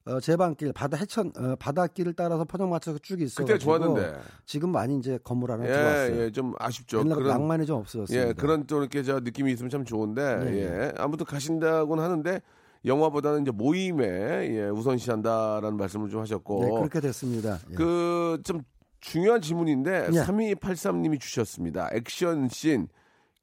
[0.05, 3.41] 어, 제방길 바다 해천 어, 바닷길을 따라서 포장마차가 쭉 있어.
[3.45, 4.17] 그때 좋았는데.
[4.45, 6.21] 지금 많이 이제 건물 하나 예, 들어왔어요.
[6.23, 6.99] 예, 좀 아쉽죠.
[6.99, 8.27] 옛날 그런 낭만이 좀 없어졌습니다.
[8.29, 10.93] 예, 그런 또 이렇게 저 느낌이 있으면 참 좋은데 네, 예.
[10.97, 12.41] 아무튼 가신다고는 하는데
[12.85, 14.05] 영화보다는 이제 모임에
[14.51, 17.59] 예, 우선시한다라는 말씀을 좀 하셨고 예, 그렇게 됐습니다.
[17.71, 17.75] 예.
[17.75, 18.61] 그좀
[18.99, 20.19] 중요한 질문인데 예.
[20.23, 21.89] 3283님이 주셨습니다.
[21.93, 22.87] 액션 씬,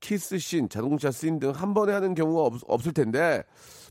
[0.00, 3.42] 키스 씬, 자동차 씬 등 한 번에 하는 경우가 없, 없을 텐데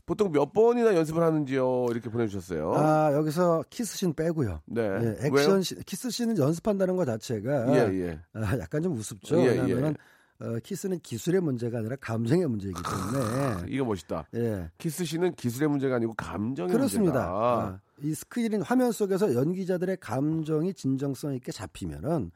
[0.06, 1.86] 보통 몇 번이나 연습을 하는지요?
[1.90, 2.72] 이렇게 보내주셨어요.
[2.74, 4.60] 아 여기서 키스씬 빼고요.
[4.66, 4.82] 네.
[4.82, 5.26] 예?
[5.26, 8.18] 액션 씬, 키스씬은 연습한다는 것 자체가 예, 예.
[8.32, 9.40] 아, 약간 좀 우습죠.
[9.40, 9.94] 예, 왜냐하면
[10.40, 14.26] 어, 키스는 기술의 문제가 아니라 감정의 문제이기 때문에 이거 멋있다.
[14.34, 14.70] 예.
[14.78, 17.12] 키스 씬은 기술의 문제가 아니고 감정의 그렇습니다.
[17.12, 17.30] 문제다.
[17.30, 22.30] 아, 이 스크린 화면 속에서 연기자들의 감정이 진정성 있게 잡히면은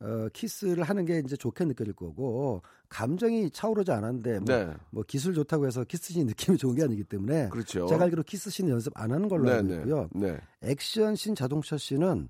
[0.00, 4.72] 어, 키스를 하는 게 이제 좋게 느껴질 거고 감정이 차오르지 않았는데 뭐, 네.
[4.90, 7.86] 뭐 기술 좋다고 해서 키스씬 느낌이 좋은 게 아니기 때문에 그렇죠.
[7.88, 9.74] 제가 알기로 키스씬 연습 안 하는 걸로 네, 알고 네.
[9.78, 10.08] 있고요.
[10.14, 10.38] 네.
[10.62, 12.28] 액션씬, 자동차 씬은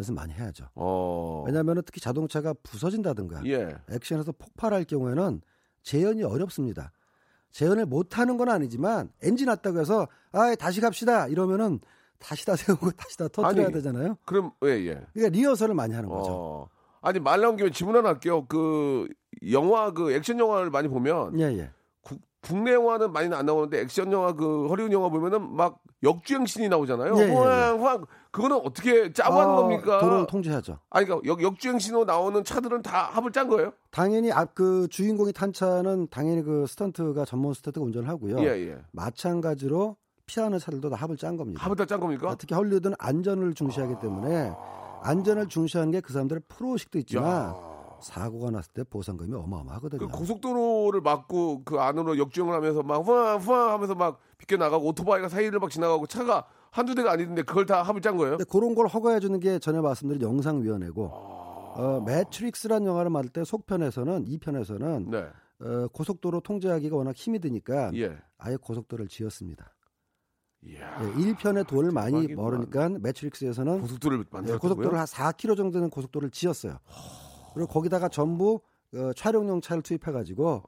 [0.00, 0.66] 연습 많이 해야죠.
[0.74, 1.44] 어.
[1.46, 3.76] 왜냐하면 특히 자동차가 부서진다든가 예.
[3.90, 5.42] 액션에서 폭발할 경우에는
[5.82, 6.92] 재현이 어렵습니다.
[7.52, 11.80] 재현을 못하는 건 아니지만 엔지 났다고 해서 아 다시 갑시다 이러면은
[12.18, 14.16] 다시 다 세우고 다시 다 터트려야 아니, 되잖아요.
[14.24, 15.04] 그럼 예, 예.
[15.12, 16.32] 그러니까 리허설을 많이 하는 거죠.
[16.32, 16.68] 어.
[17.02, 18.46] 아니 말 나온 김에 질문 하나 할게요.
[18.46, 19.06] 그
[19.50, 21.70] 영화 그 액션 영화를 많이 보면 예 예.
[22.42, 26.68] 국, 국내 영화는 많이 안 나오는데 액션 영화 그 허리우드 영화 보면은 막 역주행 씬이
[26.68, 27.14] 나오잖아요.
[27.18, 27.30] 예, 예, 예.
[27.32, 29.98] 호황 호황 그거는 어떻게 짜고 하는 아, 겁니까?
[29.98, 30.78] 도로를 통제하죠.
[30.90, 33.72] 아니 그러니까 역, 역주행 씬으로 나오는 차들은 다 합을 짠 거예요?
[33.90, 38.38] 당연히 앞그 주인공이 탄 차는 당연히 그 스턴트가 전문 스턴트가 운전을 하고요.
[38.40, 38.78] 예, 예.
[38.92, 41.62] 마찬가지로 피하는 차들도 다 합을 짠 겁니다.
[41.64, 42.34] 합을 다 짠 겁니까?
[42.38, 44.52] 특히 헐리우드는 안전을 중시하기 때문에
[45.02, 47.54] 안전을 중시하는 게 그 사람들의 프로의식도 있지만
[48.02, 50.00] 사고가 났을 때 보상금이 어마어마하거든요.
[50.00, 55.28] 그 고속도로를 막고 그 안으로 역주행을 하면서 막 후앙 후앙 하면서 막 비껴 나가고 오토바이가
[55.28, 58.36] 사이를 막 지나가고 차가 한두 대가 아니던데 그걸 다 합을 짠 거예요?
[58.36, 61.50] 근데 그런 걸 허가해 주는 게 전에 말씀드린 영상위원회고 아.
[61.76, 65.26] 어, 매트릭스라는 영화를 만들 때 속편에서는 2편에서는 네.
[65.60, 68.16] 어, 고속도로 통제하기가 워낙 힘이 드니까 예.
[68.38, 69.74] 아예 고속도로를 지었습니다.
[70.62, 71.02] 이야.
[71.02, 72.34] 예, 1편에 돈을 많이.
[72.34, 74.58] 벌으니까 매트릭스에서는 고속도로를 예, 만들었다고요?
[74.58, 76.78] 고속도로를 한 4km 정도 되는 고속도로를 지었어요.
[77.54, 78.60] 그리고 거기다가 전부
[78.94, 80.62] 어, 촬영용 차를 투입해 가지고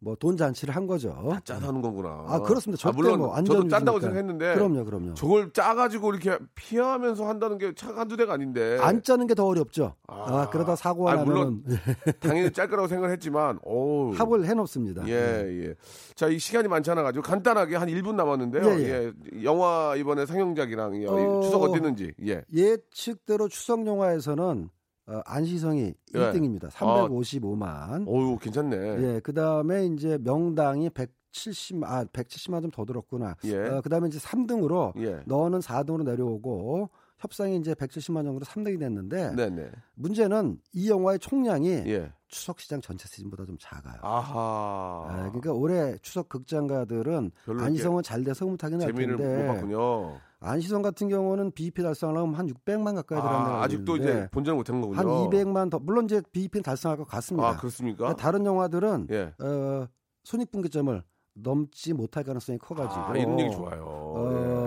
[0.00, 1.12] 뭐 돈 잔치를 한 거죠.
[1.44, 2.24] 짜서 하는 거구나.
[2.28, 2.80] 아, 그렇습니다.
[2.80, 3.98] 절대 물론 뭐 안전 저도 짠다고.
[3.98, 5.14] 생각했는데 그럼요, 그럼요.
[5.14, 9.96] 저걸 짜가지고 이렇게 피하면서 한다는 게 차가 한두 대가 아닌데 안 짜는 게 더 어렵죠.
[10.06, 10.14] 아.
[10.42, 11.64] 아, 그러다 사고가 아, 나면 물론
[12.20, 15.02] 당연히 짤 거라고 생각을 했지만 오 합을 해놓습니다.
[15.02, 15.10] 네.
[15.10, 15.74] 예, 예.
[16.14, 18.68] 자, 이 시간이 많지 않아 가지고 간단하게 한 1분 남았는데요.
[18.78, 19.12] 예, 예,
[19.42, 21.40] 영화 이번에 상영작이랑 이 어.
[21.42, 22.12] 추석 어땠는지.
[22.24, 22.44] 예.
[22.54, 24.70] 예측대로 추석 영화에서는
[25.08, 26.18] 어, 안시성이 예.
[26.18, 26.68] 1등입니다.
[26.70, 28.06] 355만.
[28.06, 28.76] 어유 괜찮네.
[28.76, 33.34] 예, 그 다음에 이제 명당이 170, 아, 170만 좀 더 들었구나.
[33.44, 33.56] 예.
[33.56, 35.22] 어, 그 다음에 이제 3등으로 예.
[35.24, 39.70] 너는 4등으로 내려오고 협상이 이제 170만 정도로 3등이 됐는데 네네.
[39.94, 42.12] 문제는 이 영화의 총량이 예.
[42.28, 43.98] 추석 시장 전체 시즌보다 좀 작아요.
[44.02, 45.06] 아하.
[45.08, 50.20] 아, 그러니까 올해 추석 극장가들은 안시성은 잘 돼서 흐뭇하긴 할 재미를 텐데 못 봤군요.
[50.40, 54.98] 안시성 같은 경우는 BEP 달성하려면 한 600만 가까이 들어간다고 아, 아직도 이제 본전을 못한 거군요.
[54.98, 57.48] 한 200만 더 물론 이제 BEP는 달성할 것 같습니다.
[57.48, 58.14] 아, 그렇습니까?
[58.14, 59.34] 다른 영화들은 예.
[59.42, 59.88] 어,
[60.24, 61.02] 손익분기점을
[61.34, 64.07] 넘지 못할 가능성이 커가지고 아, 이런 얘기 좋아요.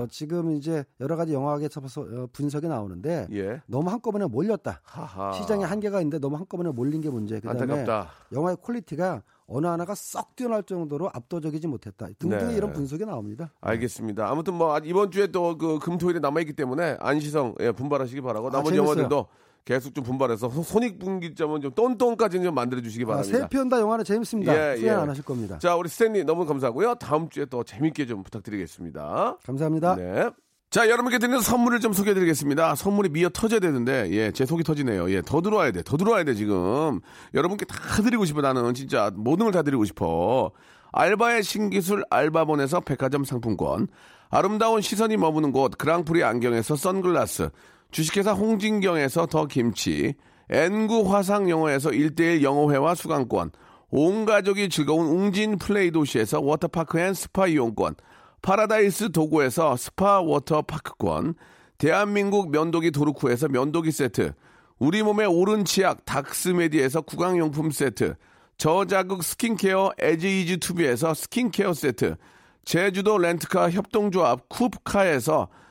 [0.02, 3.38] 어, 지금 이제 여러 가지 영화계에서 어, 분석이 나오는데 예.
[3.41, 3.62] 예.
[3.68, 4.82] 너무 한꺼번에 몰렸다.
[4.84, 5.34] 하하.
[5.34, 7.39] 시장에 한계가 있는데 너무 한꺼번에 몰린 게 문제.
[7.39, 8.10] 그다음에 안타깝다.
[8.32, 12.08] 영화의 quality가 어느 하나가 썩 뛰어날 정도로 압도적이지 못했다.
[12.20, 12.56] 등등의 네.
[12.56, 13.52] 이런 분석이 나옵니다.
[13.62, 14.30] 알겠습니다.
[14.30, 18.52] 아무튼 뭐 이번 주에 또 그 금토일에 남아 있기 때문에 안시성 예, 분발하시기 바라고 아,
[18.52, 18.91] 나머지 재밌어요.
[18.91, 19.28] 영화들도
[19.66, 23.38] 계속 좀 분발해서 손- 손익분기점은 좀 똔똔까지는 좀 만들어 주시기 아, 바랍니다.
[23.39, 24.53] 세편다 영화는 재밌습니다.
[24.53, 24.91] 예, 후회 예.
[24.91, 25.59] 안 하실 겁니다.
[25.59, 26.95] 자, 우리 스탠리 너무 감사하고요.
[26.95, 29.38] 다음 주에 또 재밌게 좀 부탁드리겠습니다.
[29.45, 29.95] 감사합니다.
[29.95, 30.30] 네.
[30.72, 32.76] 자, 여러분께 드리는 선물을 좀 소개해 드리겠습니다.
[32.76, 35.12] 선물이 미어 터져야 되는데, 예, 제 속이 터지네요.
[35.12, 35.84] 예, 더 들어와야 돼.
[35.84, 37.01] 더 들어와야 돼, 지금.
[37.34, 38.74] 여러분께 다 드리고 싶어, 나는.
[38.74, 40.51] 진짜 모든 걸 다 드리고 싶어.
[40.93, 43.88] 알바의 신기술 알바본에서 백화점 상품권.
[44.30, 47.49] 아름다운 시선이 머무는 곳 그랑프리 안경에서 선글라스.
[47.92, 50.16] 주식회사 홍진경에서 더 김치.
[50.50, 53.52] N구 화상 영어에서 1대1 영어회화 수강권.
[53.89, 57.96] 온 가족이 즐거운 웅진 플레이 도시에서 워터파크 and 스파 이용권.
[58.42, 61.36] 파라다이스 도고에서 스파 워터파크권,
[61.78, 64.34] 대한민국 면도기 도루코에서 면도기 세트,
[64.80, 68.16] 우리 몸에 옳은 치약 닥스메디에서 구강용품 세트,
[68.58, 72.16] 저자극 스킨케어 에지이즈 투비에서 스킨케어 세트,
[72.66, 75.48] 제주도 렌트카 협동조합 쿱카에서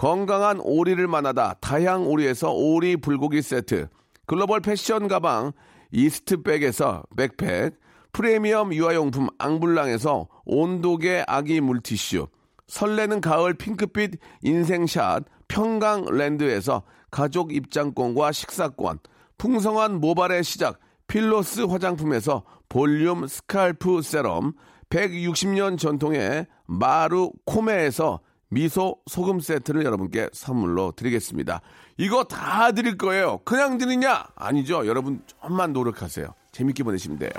[0.00, 3.86] 건강한 오리를 만나다 다향 오리에서 오리 불고기 세트,
[4.24, 5.52] 글로벌 패션 가방
[5.92, 7.78] 이스트백에서 백팩,
[8.10, 12.28] 프리미엄 유아용품 앙블랑에서 온도계 아기 물티슈,
[12.66, 19.00] 설레는 가을 핑크빛 인생샷 평강랜드에서 가족 입장권과 식사권,
[19.36, 24.54] 풍성한 모발의 시작 필로스 화장품에서 볼륨 scalp 세럼,
[24.88, 28.20] 160년 전통의 마루 코메에서
[28.52, 31.60] 미소 소금 세트를 여러분께 선물로 드리겠습니다.
[31.98, 33.38] 이거 다 드릴 거예요.
[33.44, 34.26] 그냥 드리냐?
[34.34, 34.86] 아니죠.
[34.86, 36.34] 여러분 좀만 노력하세요.
[36.50, 37.30] 재밌게 보내시면 돼요.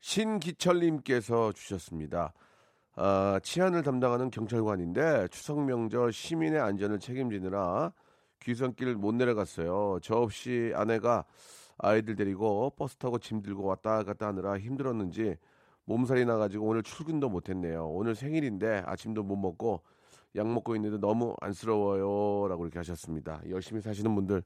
[0.00, 2.34] 신기철님께서 주셨습니다.
[2.96, 7.92] 아, 치안을 담당하는 경찰관인데 추석 명절 시민의 안전을 책임지느라
[8.40, 9.98] 귀성길 못 내려갔어요.
[10.02, 11.24] 저 없이 아내가
[11.78, 15.36] 아이들 데리고 버스 타고 짐 들고 왔다 갔다 하느라 힘들었는지
[15.84, 17.88] 몸살이 나가지고 오늘 출근도 못했네요.
[17.88, 19.82] 오늘 생일인데 아침도 못 먹고
[20.36, 23.40] 약 먹고 있는데 너무 안쓰러워요 라고 이렇게 하셨습니다.
[23.48, 24.42] 열심히 사시는 분들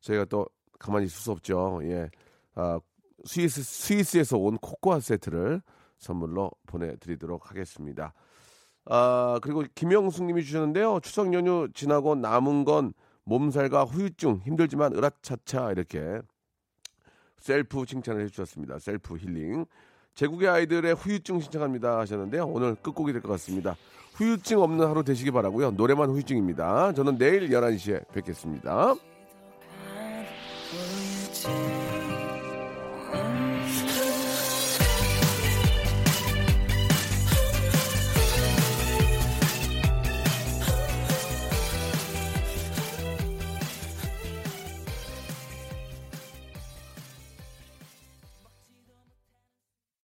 [0.00, 0.46] 저희가 또
[0.78, 1.80] 가만히 있을 수 없죠.
[1.84, 2.10] 예,
[2.54, 2.78] 아,
[3.24, 5.62] 스위스 스위스에서 온 코코아 세트를
[5.98, 8.12] 선물로 보내드리도록 하겠습니다.
[8.86, 11.00] 아 그리고 김영숙 님이 주셨는데요.
[11.00, 12.92] 추석 연휴 지나고 남은 건
[13.24, 16.20] 몸살과 후유증 힘들지만 으라차차 이렇게
[17.38, 18.78] 셀프 칭찬을 해주셨습니다.
[18.78, 19.64] 셀프 힐링.
[20.14, 22.46] 제국의 아이들의 후유증 신청합니다 하셨는데요.
[22.46, 23.76] 오늘 끝곡이 될 것 같습니다.
[24.14, 25.72] 후유증 없는 하루 되시기 바라고요.
[25.72, 26.92] 노래만 후유증입니다.
[26.92, 28.94] 저는 내일 11시에 뵙겠습니다.